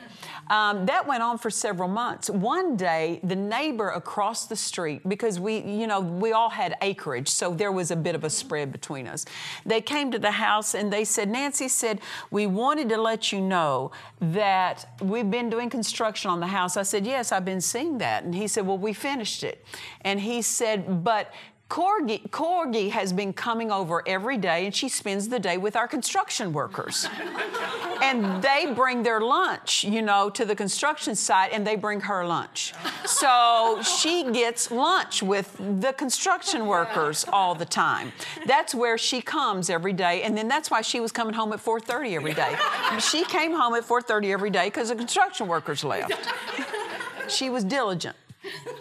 Um, 0.52 0.86
that 0.86 1.08
went 1.08 1.24
on 1.24 1.38
for 1.38 1.50
several 1.50 1.88
months. 1.88 2.30
One 2.30 2.76
day, 2.76 3.22
the 3.24 3.38
neighbor 3.38 3.88
across 3.88 4.48
the 4.48 4.56
street, 4.58 5.08
because 5.08 5.40
we, 5.40 5.60
you 5.60 5.88
know, 5.88 6.02
we 6.02 6.34
all 6.34 6.50
had 6.50 6.76
acreage, 6.82 7.30
so 7.30 7.54
there 7.54 7.72
was 7.72 7.90
a 7.90 7.96
bit 7.96 8.16
of 8.16 8.26
a 8.26 8.30
spread 8.30 8.70
between 8.70 9.08
us. 9.08 9.26
They 9.66 9.80
came 9.80 10.12
to 10.12 10.20
the 10.20 10.32
house 10.32 10.74
and 10.74 10.92
they 10.92 11.06
said, 11.06 11.30
Nancy 11.30 11.70
said, 11.70 12.02
we 12.32 12.48
wanted 12.48 12.90
to 12.90 12.98
let 12.98 13.32
you 13.32 13.40
know 13.40 13.92
that 14.20 14.94
we've 15.02 15.32
been 15.32 15.50
doing 15.50 15.70
construction 15.70 16.30
on 16.30 16.42
the 16.42 16.48
house. 16.48 16.76
I 16.76 16.84
said, 16.84 17.06
yes, 17.08 17.32
I've 17.32 17.46
been 17.46 17.62
seeing 17.62 18.00
that. 18.00 18.26
And 18.26 18.36
he 18.36 18.46
said, 18.50 18.68
well, 18.68 18.78
we 18.78 18.92
finished 18.92 19.46
it. 19.46 19.66
And 20.02 20.20
he 20.20 20.42
said, 20.42 21.02
but 21.06 21.34
Corgi, 21.72 22.30
Corgi 22.32 22.90
has 22.90 23.14
been 23.14 23.32
coming 23.32 23.72
over 23.72 24.04
every 24.06 24.36
day 24.36 24.66
and 24.66 24.76
she 24.76 24.90
spends 24.90 25.30
the 25.30 25.40
day 25.40 25.58
with 25.58 25.78
our 25.78 25.88
construction 25.88 26.52
workers. 26.52 27.08
and 28.02 28.44
they 28.44 28.74
bring 28.76 29.04
their 29.04 29.22
lunch, 29.22 29.86
you 29.86 30.02
know, 30.02 30.30
to 30.32 30.44
the 30.44 30.54
construction 30.54 31.16
site 31.16 31.54
and 31.54 31.66
they 31.66 31.78
bring 31.78 32.02
her 32.02 32.26
lunch. 32.26 32.74
So 33.06 33.82
she 33.84 34.30
gets 34.34 34.70
lunch 34.70 35.24
with 35.24 35.56
the 35.80 35.94
construction 35.94 36.68
workers 36.68 37.24
all 37.32 37.56
the 37.56 37.64
time. 37.64 38.12
That's 38.46 38.76
where 38.76 38.98
she 38.98 39.22
comes 39.22 39.70
every 39.70 39.94
day 39.94 40.24
and 40.24 40.38
then 40.38 40.50
that's 40.50 40.70
why 40.70 40.82
she 40.82 41.00
was 41.00 41.14
coming 41.14 41.34
home 41.34 41.54
at 41.54 41.62
4:30 41.64 42.16
every 42.16 42.34
day. 42.34 42.54
She 43.00 43.24
came 43.24 43.54
home 43.54 43.76
at 43.76 43.86
4:30 43.86 44.34
every 44.34 44.50
day 44.50 44.70
cuz 44.70 44.90
the 44.90 44.96
construction 44.96 45.48
workers 45.48 45.86
left. 45.86 46.28
She 47.30 47.50
was 47.50 47.64
diligent. 47.64 48.18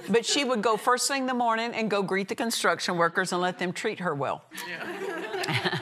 But 0.08 0.26
she 0.26 0.44
would 0.44 0.62
go 0.62 0.76
first 0.76 1.08
thing 1.08 1.22
in 1.22 1.26
the 1.26 1.34
morning 1.34 1.72
and 1.72 1.90
go 1.90 2.02
greet 2.02 2.28
the 2.28 2.34
construction 2.34 2.96
workers 2.96 3.32
and 3.32 3.40
let 3.40 3.58
them 3.58 3.72
treat 3.72 4.00
her 4.00 4.14
well. 4.14 4.44
Yeah. 4.68 5.78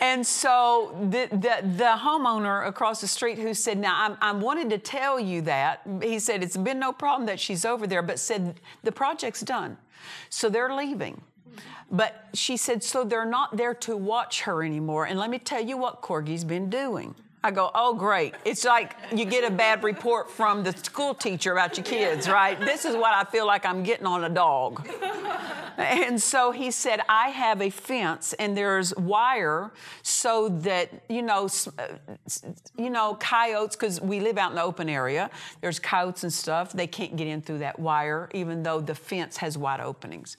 and 0.00 0.26
so 0.26 0.96
the, 1.10 1.28
the, 1.30 1.66
the, 1.76 1.96
homeowner 1.98 2.66
across 2.66 3.00
the 3.00 3.08
street 3.08 3.38
who 3.38 3.54
said, 3.54 3.78
Now, 3.78 3.96
I'm, 3.98 4.16
I 4.20 4.32
wanted 4.32 4.70
to 4.70 4.78
tell 4.78 5.18
you 5.18 5.42
that, 5.42 5.82
he 6.02 6.18
said, 6.18 6.42
It's 6.42 6.56
been 6.56 6.78
no 6.78 6.92
problem 6.92 7.26
that 7.26 7.40
she's 7.40 7.64
over 7.64 7.86
there, 7.86 8.02
but 8.02 8.18
said, 8.18 8.60
The 8.84 8.92
project's 8.92 9.40
done. 9.40 9.76
So 10.28 10.48
they're 10.48 10.74
leaving. 10.74 11.20
But 11.90 12.28
she 12.34 12.56
said, 12.56 12.84
So 12.84 13.04
they're 13.04 13.24
not 13.24 13.56
there 13.56 13.74
to 13.74 13.96
watch 13.96 14.42
her 14.42 14.62
anymore. 14.62 15.06
And 15.06 15.18
let 15.18 15.30
me 15.30 15.38
tell 15.38 15.62
you 15.62 15.76
what 15.76 16.02
Corgi's 16.02 16.44
been 16.44 16.70
doing. 16.70 17.14
I 17.42 17.50
go, 17.50 17.70
oh, 17.74 17.94
great. 17.94 18.34
It's 18.44 18.64
like 18.64 18.96
you 19.14 19.24
get 19.24 19.50
a 19.50 19.54
bad 19.54 19.82
report 19.82 20.30
from 20.30 20.62
the 20.62 20.72
school 20.72 21.14
teacher 21.14 21.52
about 21.52 21.76
your 21.78 21.84
kids, 21.84 22.28
right? 22.28 22.60
This 22.60 22.84
is 22.84 22.94
what 22.94 23.14
I 23.14 23.24
feel 23.24 23.46
like 23.46 23.64
I'm 23.64 23.82
getting 23.82 24.04
on 24.06 24.24
a 24.24 24.28
dog. 24.28 24.86
And 25.78 26.20
so 26.20 26.50
he 26.50 26.70
said, 26.70 27.00
I 27.08 27.28
have 27.28 27.62
a 27.62 27.70
fence 27.70 28.34
and 28.34 28.54
there's 28.54 28.94
wire 28.96 29.70
so 30.02 30.50
that, 30.50 30.90
you 31.08 31.22
know, 31.22 31.48
you 32.76 32.90
know, 32.90 33.14
coyotes, 33.14 33.74
because 33.74 34.02
we 34.02 34.20
live 34.20 34.36
out 34.36 34.50
in 34.50 34.56
the 34.56 34.62
open 34.62 34.90
area, 34.90 35.30
there's 35.62 35.78
coyotes 35.78 36.24
and 36.24 36.32
stuff, 36.32 36.74
they 36.74 36.86
can't 36.86 37.16
get 37.16 37.26
in 37.26 37.40
through 37.40 37.58
that 37.58 37.78
wire, 37.78 38.28
even 38.34 38.62
though 38.62 38.80
the 38.80 38.94
fence 38.94 39.38
has 39.38 39.56
wide 39.56 39.80
openings 39.80 40.36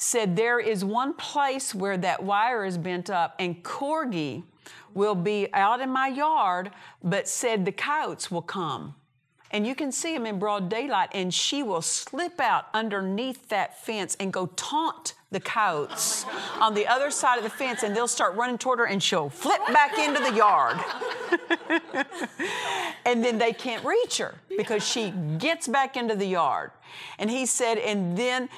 said 0.00 0.36
there 0.36 0.60
is 0.60 0.84
one 0.84 1.12
place 1.14 1.74
where 1.74 1.96
that 1.96 2.22
wire 2.22 2.64
is 2.64 2.78
bent 2.78 3.10
up 3.10 3.34
and 3.40 3.64
corgi 3.64 4.44
will 4.94 5.14
be 5.14 5.48
out 5.52 5.80
in 5.80 5.90
my 5.90 6.08
yard 6.08 6.70
but 7.02 7.28
said 7.28 7.64
the 7.64 7.72
coyotes 7.72 8.30
will 8.30 8.42
come. 8.42 8.94
And 9.50 9.66
you 9.66 9.74
can 9.74 9.92
see 9.92 10.14
him 10.14 10.26
in 10.26 10.38
broad 10.38 10.68
daylight, 10.68 11.08
and 11.12 11.32
she 11.32 11.62
will 11.62 11.80
slip 11.80 12.38
out 12.38 12.66
underneath 12.74 13.48
that 13.48 13.82
fence 13.82 14.14
and 14.20 14.32
go 14.32 14.46
taunt 14.56 15.14
the 15.30 15.40
coyotes 15.40 16.24
on 16.58 16.72
the 16.74 16.86
other 16.86 17.10
side 17.10 17.36
of 17.36 17.44
the 17.44 17.50
fence, 17.50 17.82
and 17.82 17.94
they'll 17.94 18.08
start 18.08 18.34
running 18.34 18.56
toward 18.56 18.78
her, 18.78 18.86
and 18.86 19.02
she'll 19.02 19.28
flip 19.28 19.60
back 19.68 19.98
into 19.98 20.20
the 20.20 20.34
yard. 20.34 20.78
and 23.04 23.22
then 23.22 23.38
they 23.38 23.52
can't 23.52 23.84
reach 23.84 24.18
her 24.18 24.34
because 24.56 24.86
she 24.86 25.12
gets 25.38 25.68
back 25.68 25.96
into 25.96 26.14
the 26.14 26.26
yard. 26.26 26.70
And 27.18 27.30
he 27.30 27.46
said, 27.46 27.78
and 27.78 28.16
then 28.16 28.48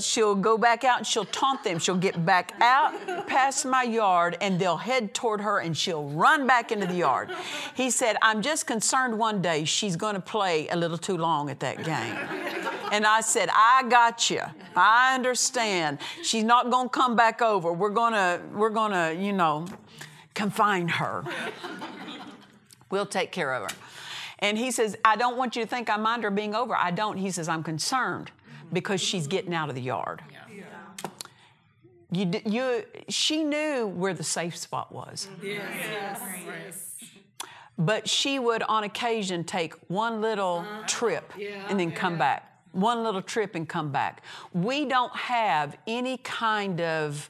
she'll 0.00 0.34
go 0.34 0.58
back 0.58 0.84
out 0.84 0.98
and 0.98 1.06
she'll 1.06 1.24
taunt 1.24 1.64
them. 1.64 1.78
She'll 1.78 1.96
get 1.96 2.24
back 2.24 2.54
out 2.60 3.26
past 3.26 3.66
my 3.66 3.82
yard 3.82 4.36
and 4.40 4.58
they'll 4.58 4.76
head 4.76 5.14
toward 5.14 5.40
her 5.40 5.58
and 5.58 5.76
she'll 5.76 6.08
run 6.10 6.46
back 6.46 6.70
into 6.70 6.86
the 6.86 6.94
yard. 6.94 7.30
He 7.74 7.90
said, 7.90 8.16
I'm 8.22 8.42
just 8.42 8.66
concerned 8.66 9.18
one 9.18 9.42
day 9.42 9.64
she's 9.64 9.96
going 9.96 10.14
to 10.14 10.20
play 10.20 10.68
a 10.68 10.76
little 10.76 10.98
too 10.98 11.16
long 11.16 11.50
at 11.50 11.60
that 11.60 11.82
game. 11.84 12.16
And 12.90 13.06
I 13.06 13.20
said, 13.20 13.48
I 13.52 13.84
got 13.88 14.30
you. 14.30 14.42
I 14.76 15.14
understand. 15.14 15.87
She's 16.22 16.44
not 16.44 16.70
going 16.70 16.88
to 16.88 16.90
come 16.90 17.16
back 17.16 17.40
over. 17.40 17.72
We're 17.72 17.88
going 17.88 18.12
to, 18.12 18.40
we're 18.52 18.68
going 18.70 18.92
to, 18.92 19.16
you 19.18 19.32
know, 19.32 19.66
confine 20.34 20.88
her. 20.88 21.24
We'll 22.90 23.06
take 23.06 23.32
care 23.32 23.54
of 23.54 23.70
her. 23.70 23.76
And 24.40 24.58
he 24.58 24.70
says, 24.70 24.96
I 25.04 25.16
don't 25.16 25.36
want 25.36 25.56
you 25.56 25.62
to 25.62 25.68
think 25.68 25.88
I 25.88 25.96
mind 25.96 26.22
her 26.24 26.30
being 26.30 26.54
over. 26.54 26.74
I 26.76 26.90
don't. 26.90 27.16
He 27.16 27.30
says, 27.30 27.48
I'm 27.48 27.62
concerned 27.62 28.30
because 28.72 29.00
she's 29.00 29.26
getting 29.26 29.54
out 29.54 29.68
of 29.68 29.74
the 29.74 29.82
yard. 29.82 30.22
You, 32.10 32.30
you, 32.46 32.84
she 33.08 33.44
knew 33.44 33.86
where 33.86 34.14
the 34.14 34.24
safe 34.24 34.56
spot 34.56 34.90
was. 34.92 35.28
Yes. 35.42 36.18
But 37.76 38.08
she 38.08 38.38
would, 38.38 38.62
on 38.62 38.84
occasion, 38.84 39.44
take 39.44 39.74
one 39.88 40.20
little 40.20 40.64
uh-huh. 40.66 40.86
trip 40.86 41.32
and 41.68 41.78
then 41.78 41.92
come 41.92 42.16
back. 42.18 42.57
One 42.78 43.02
little 43.02 43.22
trip 43.22 43.54
and 43.54 43.68
come 43.68 43.90
back. 43.90 44.22
We 44.52 44.84
don't 44.84 45.14
have 45.14 45.76
any 45.86 46.18
kind 46.18 46.80
of 46.80 47.28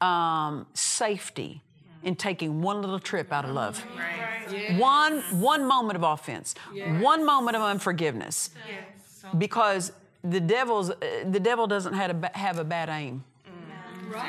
um, 0.00 0.66
safety 0.74 1.62
in 2.02 2.14
taking 2.16 2.60
one 2.62 2.80
little 2.80 2.98
trip 2.98 3.32
out 3.32 3.44
of 3.44 3.50
love. 3.52 3.84
One, 4.78 5.20
one 5.40 5.66
moment 5.66 5.96
of 5.96 6.02
offense, 6.02 6.54
one 7.00 7.24
moment 7.24 7.56
of 7.56 7.62
unforgiveness. 7.62 8.50
Because 9.36 9.92
the 10.24 10.40
devil's, 10.40 10.90
uh, 10.90 10.96
the 11.30 11.40
devil 11.40 11.66
doesn't 11.66 11.92
have 11.92 12.22
a, 12.24 12.30
have 12.38 12.58
a 12.58 12.64
bad 12.64 12.88
aim. 12.88 13.24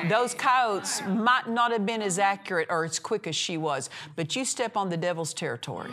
Those 0.07 0.33
coyotes 0.33 1.01
might 1.07 1.47
not 1.47 1.71
have 1.71 1.85
been 1.85 2.01
as 2.01 2.19
accurate 2.19 2.67
or 2.69 2.85
as 2.85 2.99
quick 2.99 3.27
as 3.27 3.35
she 3.35 3.57
was, 3.57 3.89
but 4.15 4.35
you 4.35 4.45
step 4.45 4.75
on 4.77 4.89
the 4.89 4.97
devil's 4.97 5.33
territory. 5.33 5.91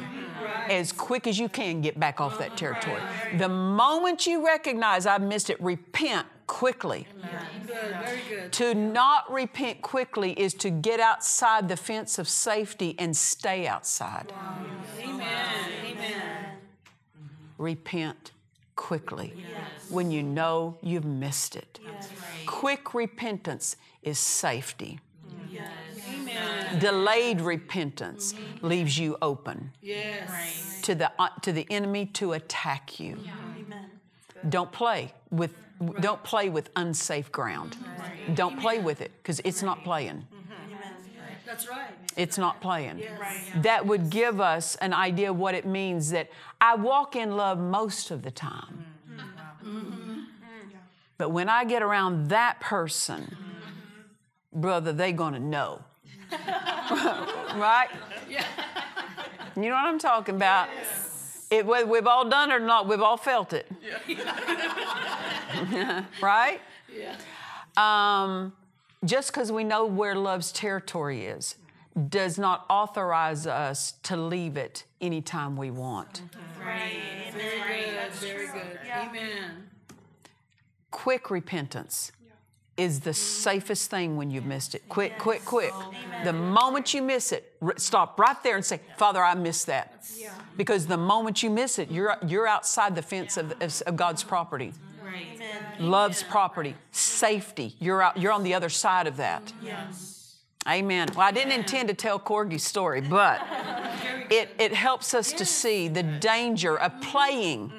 As 0.68 0.92
quick 0.92 1.26
as 1.26 1.38
you 1.38 1.48
can, 1.48 1.80
get 1.80 1.98
back 1.98 2.20
off 2.20 2.38
that 2.38 2.56
territory. 2.56 3.00
The 3.38 3.48
moment 3.48 4.26
you 4.26 4.44
recognize 4.44 5.06
I've 5.06 5.22
missed 5.22 5.50
it, 5.50 5.60
repent 5.60 6.26
quickly. 6.46 7.06
To 8.52 8.74
not 8.74 9.30
repent 9.32 9.82
quickly 9.82 10.32
is 10.32 10.54
to 10.54 10.70
get 10.70 11.00
outside 11.00 11.68
the 11.68 11.76
fence 11.76 12.18
of 12.18 12.28
safety 12.28 12.94
and 12.98 13.16
stay 13.16 13.66
outside. 13.66 14.32
Amen. 15.00 16.56
Repent 17.58 18.32
quickly. 18.76 19.32
When 19.88 20.10
you 20.10 20.22
know 20.22 20.76
you've 20.82 21.04
missed 21.04 21.56
it. 21.56 21.80
Quick 22.46 22.94
repentance 22.94 23.76
is 24.02 24.18
safety. 24.18 25.00
Delayed 26.78 27.40
repentance 27.40 28.34
leaves 28.60 28.98
you 28.98 29.16
open 29.22 29.72
to 30.82 30.94
the 30.94 31.10
uh, 31.18 31.28
to 31.42 31.52
the 31.52 31.66
enemy 31.70 32.06
to 32.06 32.34
attack 32.34 33.00
you. 33.00 33.18
Don't 34.48 34.70
play 34.70 35.12
with 35.30 35.54
don't 36.00 36.22
play 36.22 36.48
with 36.48 36.70
unsafe 36.76 37.32
ground. 37.32 37.76
Don't 38.34 38.58
play 38.60 38.78
with 38.78 39.00
it 39.00 39.12
because 39.18 39.40
it's 39.44 39.62
not 39.62 39.82
playing. 39.84 40.26
That's 41.46 41.68
right. 41.68 41.90
It's 42.16 42.36
not 42.36 42.60
playing. 42.60 43.02
That 43.62 43.86
would 43.86 44.10
give 44.10 44.40
us 44.40 44.74
an 44.76 44.92
idea 44.92 45.30
of 45.30 45.38
what 45.38 45.54
it 45.54 45.64
means 45.64 46.10
that 46.10 46.28
I 46.60 46.74
walk 46.74 47.14
in 47.14 47.36
love 47.36 47.58
most 47.58 48.10
of 48.10 48.22
the 48.22 48.32
time. 48.32 48.84
Mm-hmm. 49.08 49.68
Mm-hmm. 49.68 50.10
Mm-hmm. 50.10 50.20
But 51.18 51.30
when 51.30 51.48
I 51.48 51.64
get 51.64 51.82
around 51.82 52.28
that 52.28 52.60
person, 52.60 53.36
brother, 54.52 54.92
they 54.92 55.12
gonna 55.12 55.38
know. 55.38 55.82
right? 56.32 57.88
You 59.56 59.62
know 59.62 59.70
what 59.70 59.86
I'm 59.86 59.98
talking 59.98 60.34
about? 60.34 60.68
It, 61.50 61.64
whether 61.64 61.86
we've 61.86 62.06
all 62.06 62.28
done 62.28 62.50
it 62.50 62.54
or 62.54 62.60
not, 62.60 62.88
we've 62.88 63.00
all 63.00 63.16
felt 63.16 63.52
it. 63.52 63.70
right? 66.20 66.60
Um, 67.76 68.52
just 69.06 69.32
because 69.32 69.50
we 69.50 69.64
know 69.64 69.86
where 69.86 70.14
love's 70.14 70.52
territory 70.52 71.26
is 71.26 71.56
does 72.08 72.38
not 72.38 72.66
authorize 72.68 73.46
us 73.46 73.94
to 74.02 74.16
leave 74.16 74.56
it 74.56 74.84
anytime 75.00 75.56
we 75.56 75.70
want. 75.70 76.22
Very 76.58 77.00
good. 77.32 78.12
Very 78.12 78.46
good. 78.48 78.78
Amen. 78.94 79.68
Quick 80.90 81.30
repentance 81.30 82.12
is 82.76 83.00
the 83.00 83.14
safest 83.14 83.90
thing 83.90 84.16
when 84.16 84.30
you've 84.30 84.44
missed 84.44 84.74
it. 84.74 84.86
Quick, 84.90 85.18
quick, 85.18 85.42
quick. 85.46 85.72
The 86.24 86.32
moment 86.32 86.92
you 86.92 87.00
miss 87.00 87.32
it, 87.32 87.54
r- 87.62 87.72
stop 87.78 88.18
right 88.20 88.40
there 88.42 88.56
and 88.56 88.64
say, 88.64 88.80
Father, 88.98 89.22
I 89.22 89.34
missed 89.34 89.66
that. 89.66 90.04
Because 90.58 90.86
the 90.86 90.98
moment 90.98 91.42
you 91.42 91.48
miss 91.48 91.78
it, 91.78 91.90
you're, 91.90 92.16
you're 92.26 92.46
outside 92.46 92.94
the 92.94 93.02
fence 93.02 93.38
of, 93.38 93.52
of, 93.62 93.82
of 93.86 93.96
God's 93.96 94.22
property. 94.22 94.74
Love's 95.78 96.22
property, 96.22 96.74
safety. 96.90 97.74
You're 97.78 98.02
out, 98.02 98.16
you're 98.16 98.32
on 98.32 98.42
the 98.42 98.54
other 98.54 98.68
side 98.68 99.06
of 99.06 99.16
that. 99.18 99.52
Yes. 99.62 100.36
Amen. 100.68 101.08
Well, 101.14 101.26
I 101.26 101.30
didn't 101.30 101.52
intend 101.52 101.88
to 101.88 101.94
tell 101.94 102.18
Corgi's 102.18 102.64
story, 102.64 103.00
but 103.00 103.40
it, 104.30 104.50
it 104.58 104.74
helps 104.74 105.14
us 105.14 105.32
to 105.34 105.44
see 105.44 105.88
the 105.88 106.02
danger 106.02 106.78
of 106.78 107.00
playing 107.00 107.72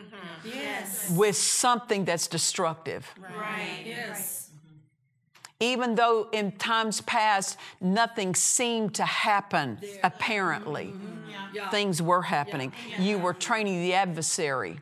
with 1.11 1.35
something 1.35 2.05
that's 2.05 2.27
destructive. 2.27 3.13
Right. 3.19 3.83
Yes. 3.85 4.49
Mm-hmm. 4.49 5.63
Even 5.63 5.95
though 5.95 6.29
in 6.31 6.53
times 6.53 7.01
past 7.01 7.57
nothing 7.81 8.35
seemed 8.35 8.95
to 8.95 9.05
happen, 9.05 9.79
apparently, 10.03 10.93
mm-hmm. 10.93 11.69
things 11.71 12.01
were 12.01 12.21
happening. 12.21 12.71
You 12.99 13.17
were 13.17 13.33
training 13.33 13.81
the 13.81 13.93
adversary 13.95 14.79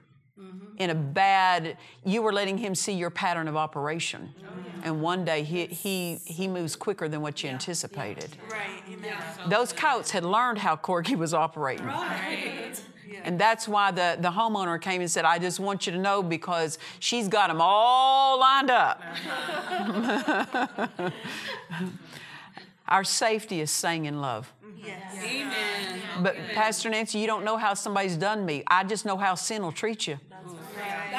in 0.77 0.89
a 0.89 0.95
bad, 0.95 1.77
you 2.03 2.21
were 2.21 2.33
letting 2.33 2.57
him 2.57 2.75
see 2.75 2.93
your 2.93 3.09
pattern 3.09 3.47
of 3.47 3.55
operation. 3.55 4.33
And 4.83 5.01
one 5.01 5.25
day 5.25 5.43
he, 5.43 5.65
he, 5.65 6.19
he 6.25 6.47
moves 6.47 6.75
quicker 6.75 7.07
than 7.07 7.21
what 7.21 7.43
you 7.43 7.49
anticipated. 7.49 8.37
Right. 8.51 8.83
Amen. 8.91 9.17
Those 9.47 9.73
coats 9.73 10.11
had 10.11 10.23
learned 10.23 10.59
how 10.59 10.75
Corgi 10.75 11.17
was 11.17 11.33
operating. 11.33 11.85
Right. 11.87 12.79
And 13.23 13.39
that's 13.39 13.67
why 13.67 13.89
the, 13.89 14.17
the 14.19 14.29
homeowner 14.29 14.79
came 14.79 15.01
and 15.01 15.09
said, 15.09 15.25
I 15.25 15.39
just 15.39 15.59
want 15.59 15.87
you 15.87 15.93
to 15.93 15.97
know 15.97 16.21
because 16.21 16.77
she's 16.99 17.27
got 17.27 17.47
them 17.47 17.59
all 17.59 18.39
lined 18.39 18.69
up. 18.69 19.01
Our 22.87 23.03
safety 23.03 23.61
is 23.61 23.71
staying 23.71 24.05
in 24.05 24.21
love. 24.21 24.53
Yes. 24.77 25.15
Amen. 25.17 26.01
But 26.21 26.35
Pastor 26.53 26.89
Nancy, 26.91 27.17
you 27.17 27.25
don't 27.25 27.43
know 27.43 27.57
how 27.57 27.73
somebody's 27.73 28.17
done 28.17 28.45
me. 28.45 28.63
I 28.67 28.83
just 28.83 29.05
know 29.05 29.17
how 29.17 29.33
sin 29.33 29.63
will 29.63 29.71
treat 29.71 30.05
you. 30.05 30.19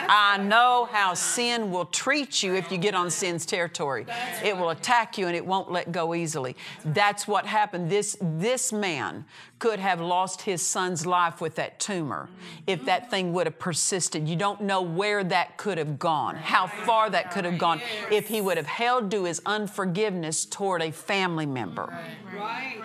I 0.09 0.39
know 0.39 0.89
how 0.91 1.15
sin 1.15 1.71
will 1.71 1.87
treat 1.87 2.43
you 2.43 2.55
if 2.55 2.71
you 2.71 2.79
get 2.79 2.95
on 2.95 3.11
sin's 3.11 3.47
territory. 3.47 4.07
It 4.45 4.57
will 4.57 4.71
attack 4.71 5.19
you 5.19 5.27
and 5.27 5.37
it 5.37 5.45
won't 5.45 5.71
let 5.71 5.93
go 5.93 6.15
easily. 6.15 6.57
That's 6.85 7.27
what 7.27 7.47
happened. 7.47 7.91
This, 7.91 8.17
this 8.21 8.73
man 8.73 9.25
could 9.59 9.79
have 9.79 10.01
lost 10.01 10.43
his 10.43 10.61
son's 10.61 11.07
life 11.07 11.41
with 11.41 11.55
that 11.55 11.81
tumor 11.81 12.29
if 12.67 12.85
that 12.85 13.11
thing 13.11 13.33
would 13.33 13.47
have 13.47 13.59
persisted. 13.59 14.29
You 14.29 14.37
don't 14.37 14.61
know 14.61 14.83
where 14.83 15.25
that 15.25 15.57
could 15.57 15.79
have 15.79 15.99
gone, 15.99 16.37
how 16.37 16.67
far 16.67 17.09
that 17.11 17.31
could 17.31 17.45
have 17.45 17.59
gone 17.59 17.81
if 18.11 18.29
he 18.29 18.41
would 18.41 18.59
have 18.59 18.67
held 18.67 19.11
to 19.13 19.25
his 19.25 19.41
unforgiveness 19.47 20.45
toward 20.45 20.83
a 20.83 20.91
family 20.91 21.47
member. 21.47 21.93
Right. 22.37 22.77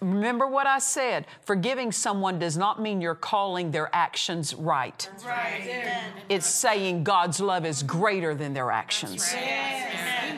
Remember 0.00 0.46
what 0.46 0.66
I 0.66 0.78
said 0.78 1.26
forgiving 1.42 1.90
someone 1.90 2.38
does 2.38 2.56
not 2.56 2.80
mean 2.80 3.00
you're 3.00 3.14
calling 3.14 3.70
their 3.70 3.88
actions 3.94 4.54
right. 4.54 5.08
Right. 5.24 6.02
It's 6.28 6.46
saying 6.46 7.04
God's 7.04 7.40
love 7.40 7.64
is 7.64 7.82
greater 7.82 8.34
than 8.34 8.52
their 8.52 8.70
actions. 8.70 9.34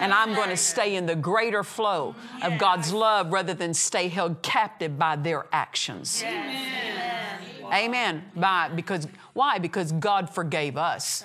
And 0.02 0.12
I'm 0.12 0.34
going 0.34 0.50
to 0.50 0.56
stay 0.56 0.96
in 0.96 1.06
the 1.06 1.14
greater 1.14 1.62
flow 1.62 2.16
of 2.42 2.58
God's 2.58 2.92
love 2.92 3.32
rather 3.32 3.54
than 3.54 3.72
stay 3.72 4.08
held 4.08 4.42
captive 4.42 4.98
by 4.98 5.14
their 5.14 5.46
actions. 5.52 6.24
Amen. 7.72 8.24
By 8.34 8.68
because 8.68 9.06
why? 9.34 9.58
Because 9.58 9.92
God 9.92 10.28
forgave 10.28 10.76
us. 10.76 11.24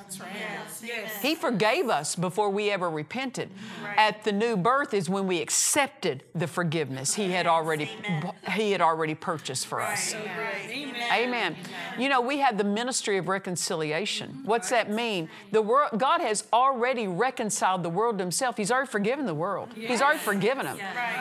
Yes. 0.82 1.22
He 1.22 1.36
forgave 1.36 1.90
us 1.90 2.16
before 2.16 2.50
we 2.50 2.72
ever 2.72 2.90
repented. 2.90 3.50
At 3.98 4.24
the 4.24 4.32
new 4.32 4.56
birth 4.56 4.94
is 4.94 5.10
when 5.10 5.28
we 5.28 5.42
accepted 5.42 6.24
the 6.34 6.48
forgiveness 6.48 7.16
He 7.16 7.32
had 7.32 7.48
already 7.48 7.90
He 8.54 8.72
had 8.72 8.82
already 8.82 9.14
purchased 9.14 9.68
for 9.68 9.82
us. 9.82 10.14
Amen. 10.14 10.96
Amen. 11.12 11.56
You 11.98 12.08
know, 12.08 12.22
we 12.22 12.38
have 12.40 12.58
the 12.58 12.64
ministry 12.64 13.18
of 13.18 13.28
reconciliation. 13.28 14.42
What's 14.46 14.70
that 14.70 14.90
mean? 14.90 15.28
The 15.52 15.62
world 15.62 15.92
God 15.98 16.22
has 16.22 16.46
already 16.54 17.08
reconciled 17.08 17.84
the 17.84 17.90
world 17.90 18.20
to 18.20 18.24
himself. 18.24 18.56
He's 18.56 18.72
already 18.72 18.90
forgiven 18.90 19.26
the 19.26 19.34
world. 19.36 19.70
He's 19.76 20.02
already 20.02 20.20
forgiven 20.20 20.66
them. 20.66 20.78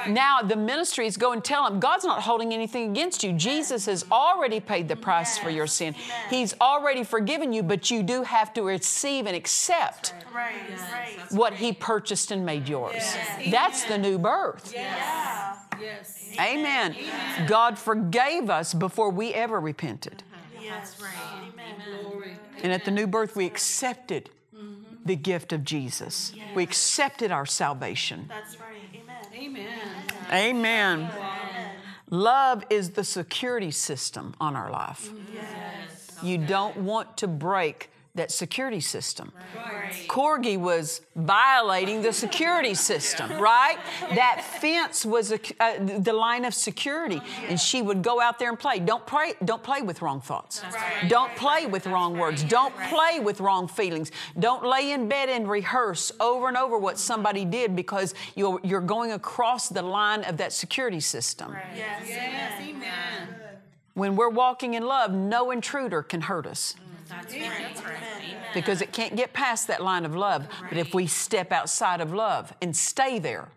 Now 0.09 0.41
the 0.41 0.57
ministry 0.57 1.07
is 1.07 1.17
go 1.17 1.33
and 1.33 1.43
tell 1.43 1.65
them 1.69 1.81
God's 1.81 2.05
not 2.05 2.23
holding 2.23 2.53
anything 2.53 2.91
against 2.91 3.25
you. 3.25 3.33
Jesus 3.33 3.87
has 3.87 4.05
already 4.13 4.61
paid 4.61 4.87
the 4.87 4.97
price 4.97 5.37
for 5.37 5.51
your 5.51 5.67
sin. 5.67 5.95
He's 6.31 6.55
already 6.61 6.76
forgiven 7.05 7.53
you, 7.53 7.63
but 7.63 7.91
you 7.91 8.03
do 8.03 8.23
have 8.23 8.53
to 8.55 8.63
receive 8.63 9.27
and 9.27 9.37
accept 9.37 10.15
Right, 10.35 10.55
right. 10.93 11.33
what 11.33 11.55
he 11.55 11.73
purchased 11.73 12.31
and 12.31 12.45
made 12.45 12.69
yours. 12.69 13.03
That's 13.51 13.85
the 13.85 13.99
new 13.99 14.19
birth. 14.19 14.73
Yeah. 14.75 15.57
Yes. 15.81 16.31
Amen. 16.41 16.97
God 17.47 17.79
forgave 17.79 18.51
us 18.51 18.75
before 18.75 19.11
we 19.11 19.33
ever 19.35 19.61
repented. 19.61 20.23
Yes. 20.61 21.01
Right. 21.01 21.13
Amen. 21.53 22.39
And 22.63 22.73
at 22.73 22.85
the 22.85 22.91
new 22.91 23.07
birth, 23.07 23.37
we 23.37 23.47
accepted 23.47 24.31
the 25.05 25.17
gift 25.17 25.53
of 25.53 25.65
Jesus. 25.65 26.33
We 26.55 26.63
accepted 26.63 27.31
our 27.31 27.47
salvation. 27.47 28.27
That's 28.29 28.59
right. 28.59 28.67
Amen. 29.35 29.69
Amen. 30.33 31.11
Amen. 31.11 31.11
Love 32.11 32.65
is 32.71 32.91
the 32.91 33.05
security 33.05 33.71
system 33.71 34.35
on 34.41 34.57
our 34.57 34.71
life. 34.71 35.11
You 36.23 36.39
don't 36.39 36.77
want 36.79 37.17
to 37.19 37.29
break 37.29 37.91
that 38.17 38.31
security 38.31 38.81
system. 38.81 39.31
Corgi 40.09 40.59
was 40.59 41.03
violating 41.15 42.03
the 42.03 42.13
security 42.13 42.75
system, 42.91 43.31
right? 43.39 43.79
That 44.15 44.43
fence 44.43 45.07
was 45.07 45.33
a, 45.33 45.41
uh, 45.61 45.99
the 45.99 46.13
line 46.13 46.45
of 46.45 46.55
security, 46.55 47.21
and 47.49 47.61
she 47.61 47.83
would 47.83 48.03
go 48.03 48.21
out 48.21 48.39
there 48.39 48.49
and 48.49 48.59
play. 48.59 48.79
Don't 48.79 49.07
play. 49.07 49.35
Don't 49.45 49.63
play 49.63 49.83
with 49.83 50.03
wrong 50.03 50.21
thoughts. 50.21 50.63
Don't 51.09 51.35
play 51.37 51.67
with 51.67 51.87
wrong 51.87 52.19
words. 52.19 52.43
Don't 52.45 52.75
play 52.89 53.21
with 53.21 53.41
wrong 53.41 53.69
feelings. 53.69 54.11
Don't 54.39 54.65
lay 54.65 54.93
in 54.93 55.09
bed 55.09 55.29
and 55.29 55.49
rehearse 55.49 56.11
over 56.19 56.49
and 56.49 56.57
over 56.57 56.79
what 56.79 56.99
somebody 56.99 57.45
did 57.45 57.77
because 57.77 58.15
you're, 58.35 58.61
you're 58.63 58.81
going 58.81 59.13
across 59.13 59.69
the 59.69 59.83
line 59.83 60.25
of 60.25 60.39
that 60.39 60.53
security 60.53 61.01
system. 61.01 61.55
Yes. 61.75 62.07
Yes. 62.09 62.61
Amen. 62.61 63.16
When 63.97 64.15
we're 64.15 64.29
walking 64.29 64.75
in 64.75 64.85
love, 64.85 65.11
no 65.11 65.51
intruder 65.51 66.03
can 66.03 66.21
hurt 66.21 66.47
us 66.47 66.75
That's 67.09 67.33
right. 67.33 67.51
That's 67.63 67.83
right. 67.83 67.95
because 68.53 68.83
it 68.83 68.93
can't 68.93 69.17
get 69.17 69.33
past 69.33 69.69
that 69.69 69.83
line 69.83 70.05
of 70.05 70.15
love. 70.15 70.47
But 70.69 70.77
if 70.77 70.93
we 70.93 71.07
step 71.07 71.51
outside 71.51 72.03
of 72.03 72.13
love 72.13 72.53
and 72.61 72.77
stay 72.77 73.19
there, 73.19 73.49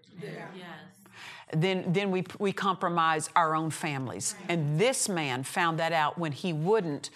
then, 1.53 1.91
then 1.91 2.09
we, 2.09 2.23
we 2.39 2.53
compromise 2.53 3.29
our 3.35 3.53
own 3.53 3.69
families. 3.69 4.35
And 4.47 4.79
this 4.79 5.09
man 5.09 5.43
found 5.43 5.77
that 5.79 5.91
out 5.91 6.17
when 6.17 6.31
he 6.31 6.53
wouldn't 6.53 7.09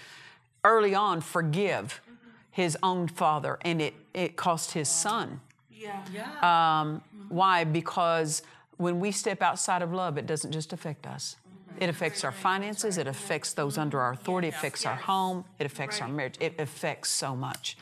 early 0.65 0.93
on 0.93 1.21
forgive 1.21 2.01
his 2.51 2.77
own 2.83 3.07
father, 3.07 3.57
and 3.61 3.81
it, 3.81 3.93
it 4.13 4.35
cost 4.35 4.73
his 4.73 4.89
son. 4.89 5.39
Yeah. 5.71 6.01
Um, 6.41 7.01
why? 7.29 7.63
Because 7.63 8.41
when 8.75 8.99
we 8.99 9.11
step 9.11 9.41
outside 9.41 9.81
of 9.81 9.93
love, 9.93 10.17
it 10.17 10.27
doesn't 10.27 10.51
just 10.51 10.73
affect 10.73 11.07
us. 11.07 11.37
It 11.79 11.89
affects 11.89 12.23
our 12.23 12.31
finances, 12.31 12.97
it 12.97 13.07
affects 13.07 13.53
those 13.53 13.77
under 13.77 13.99
our 13.99 14.13
authority, 14.13 14.49
it 14.49 14.53
affects 14.55 14.85
our 14.85 14.95
home, 14.95 15.45
it 15.59 15.65
affects 15.65 16.01
our 16.01 16.07
marriage, 16.07 16.35
it 16.39 16.59
affects 16.59 17.09
so 17.09 17.35
much. 17.35 17.77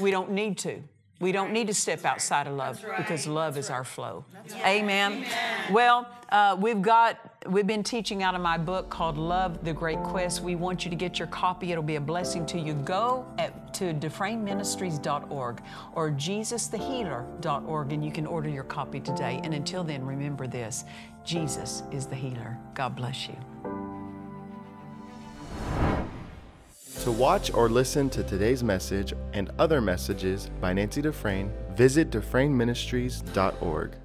We 0.00 0.10
don't 0.10 0.32
need 0.32 0.58
to. 0.58 0.82
We 1.20 1.32
don't 1.32 1.52
need 1.52 1.66
to 1.66 1.74
step 1.74 2.04
outside 2.04 2.46
of 2.46 2.54
love 2.54 2.84
because 2.96 3.26
love 3.26 3.58
is 3.58 3.70
our 3.70 3.82
flow. 3.82 4.24
Amen. 4.64 5.24
Well, 5.72 6.08
uh, 6.30 6.56
we've 6.60 6.80
got 6.80 7.18
we've 7.48 7.66
been 7.66 7.82
teaching 7.82 8.22
out 8.22 8.36
of 8.36 8.40
my 8.40 8.56
book 8.56 8.88
called 8.88 9.18
Love: 9.18 9.64
The 9.64 9.72
Great 9.72 9.98
Quest. 9.98 10.42
We 10.42 10.54
want 10.54 10.84
you 10.84 10.90
to 10.90 10.96
get 10.96 11.18
your 11.18 11.26
copy. 11.28 11.72
It'll 11.72 11.82
be 11.82 11.96
a 11.96 12.00
blessing 12.00 12.46
to 12.46 12.58
you. 12.58 12.74
Go 12.74 13.26
at, 13.38 13.74
to 13.74 13.92
dufresneministries.org 13.94 15.62
or 15.94 16.10
jesusthehealer.org 16.10 17.92
and 17.92 18.04
you 18.04 18.12
can 18.12 18.26
order 18.26 18.48
your 18.48 18.64
copy 18.64 19.00
today. 19.00 19.40
And 19.42 19.54
until 19.54 19.82
then, 19.82 20.04
remember 20.04 20.46
this: 20.46 20.84
Jesus 21.24 21.82
is 21.90 22.06
the 22.06 22.16
healer. 22.16 22.56
God 22.74 22.94
bless 22.94 23.26
you. 23.26 23.36
To 27.08 27.12
watch 27.12 27.50
or 27.54 27.70
listen 27.70 28.10
to 28.10 28.22
today's 28.22 28.62
message 28.62 29.14
and 29.32 29.50
other 29.58 29.80
messages 29.80 30.50
by 30.60 30.74
Nancy 30.74 31.00
Dufresne, 31.00 31.50
visit 31.74 32.10
DufresneMinistries.org. 32.10 33.96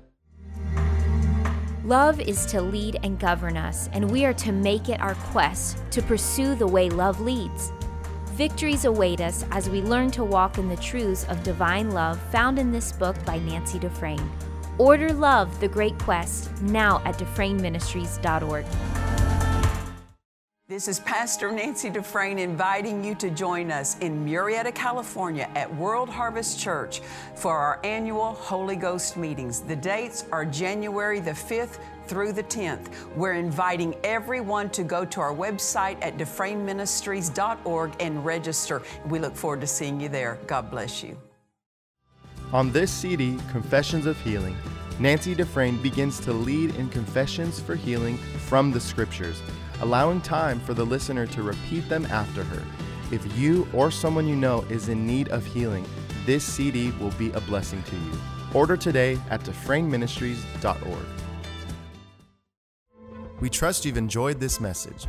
Love 1.83 2.21
is 2.21 2.45
to 2.45 2.61
lead 2.61 3.01
and 3.03 3.19
govern 3.19 3.57
us, 3.57 3.89
and 3.91 4.09
we 4.09 4.23
are 4.23 4.33
to 4.35 4.53
make 4.53 4.87
it 4.87 5.01
our 5.01 5.15
quest 5.15 5.83
to 5.91 6.01
pursue 6.01 6.55
the 6.55 6.65
way 6.65 6.89
love 6.89 7.19
leads. 7.19 7.73
Victories 8.35 8.85
await 8.85 9.19
us 9.19 9.43
as 9.51 9.69
we 9.69 9.81
learn 9.81 10.09
to 10.11 10.23
walk 10.23 10.57
in 10.57 10.69
the 10.69 10.77
truths 10.77 11.25
of 11.25 11.43
divine 11.43 11.91
love 11.91 12.17
found 12.31 12.57
in 12.57 12.71
this 12.71 12.93
book 12.93 13.17
by 13.25 13.37
Nancy 13.37 13.79
Dufresne. 13.79 14.31
Order 14.77 15.11
Love, 15.11 15.59
the 15.59 15.67
Great 15.67 15.99
Quest, 15.99 16.49
now 16.61 17.01
at 17.03 17.17
DufresneMinistries.org. 17.17 18.65
This 20.73 20.87
is 20.87 20.99
Pastor 21.01 21.51
Nancy 21.51 21.91
Dufresne 21.91 22.39
inviting 22.39 23.03
you 23.03 23.13
to 23.13 23.29
join 23.29 23.69
us 23.69 23.95
in 23.99 24.25
Murrieta, 24.25 24.73
California 24.73 25.47
at 25.53 25.71
World 25.75 26.09
Harvest 26.09 26.59
Church 26.59 27.03
for 27.35 27.55
our 27.55 27.79
annual 27.83 28.33
Holy 28.33 28.75
Ghost 28.75 29.15
meetings. 29.15 29.59
The 29.59 29.75
dates 29.75 30.25
are 30.31 30.45
January 30.45 31.19
the 31.19 31.29
5th 31.29 31.77
through 32.07 32.33
the 32.33 32.41
10th. 32.41 32.91
We're 33.15 33.33
inviting 33.33 33.95
everyone 34.03 34.71
to 34.71 34.83
go 34.83 35.05
to 35.05 35.21
our 35.21 35.31
website 35.31 35.99
at 36.01 36.17
DufresneMinistries.org 36.17 37.95
and 37.99 38.25
register. 38.25 38.81
We 39.09 39.19
look 39.19 39.35
forward 39.35 39.61
to 39.61 39.67
seeing 39.67 40.01
you 40.01 40.09
there. 40.09 40.39
God 40.47 40.71
bless 40.71 41.03
you. 41.03 41.15
On 42.51 42.71
this 42.71 42.89
CD, 42.89 43.37
Confessions 43.51 44.07
of 44.07 44.19
Healing, 44.21 44.57
Nancy 44.99 45.35
Dufresne 45.35 45.79
begins 45.83 46.19
to 46.21 46.33
lead 46.33 46.73
in 46.77 46.89
confessions 46.89 47.59
for 47.59 47.75
healing 47.75 48.17
from 48.17 48.71
the 48.71 48.79
scriptures, 48.79 49.39
allowing 49.83 50.21
time 50.21 50.61
for 50.61 50.73
the 50.73 50.85
listener 50.85 51.27
to 51.27 51.43
repeat 51.43 51.87
them 51.89 52.05
after 52.05 52.41
her. 52.41 52.63
If 53.11 53.37
you 53.37 53.67
or 53.73 53.91
someone 53.91 54.27
you 54.27 54.35
know 54.35 54.61
is 54.69 54.87
in 54.87 55.05
need 55.05 55.27
of 55.27 55.45
healing, 55.45 55.85
this 56.25 56.45
CD 56.45 56.91
will 57.01 57.11
be 57.11 57.31
a 57.33 57.41
blessing 57.41 57.83
to 57.83 57.95
you. 57.95 58.11
Order 58.53 58.77
today 58.77 59.19
at 59.29 59.41
DufresneMinistries.org. 59.43 61.05
We 63.41 63.49
trust 63.49 63.83
you've 63.83 63.97
enjoyed 63.97 64.39
this 64.39 64.61
message. 64.61 65.05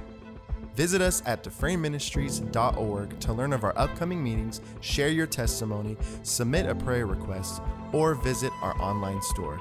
Visit 0.75 1.01
us 1.01 1.23
at 1.25 1.45
DufresneMinistries.org 1.45 3.21
to 3.21 3.33
learn 3.33 3.53
of 3.53 3.63
our 3.63 3.79
upcoming 3.79 4.25
meetings, 4.25 4.61
share 4.81 5.09
your 5.09 5.29
testimony, 5.29 5.97
submit 6.25 6.67
a 6.67 6.75
prayer 6.75 7.07
request, 7.07 7.63
or 7.93 8.17
visit 8.17 8.51
our 8.61 8.75
online 8.83 9.23
store. 9.23 9.61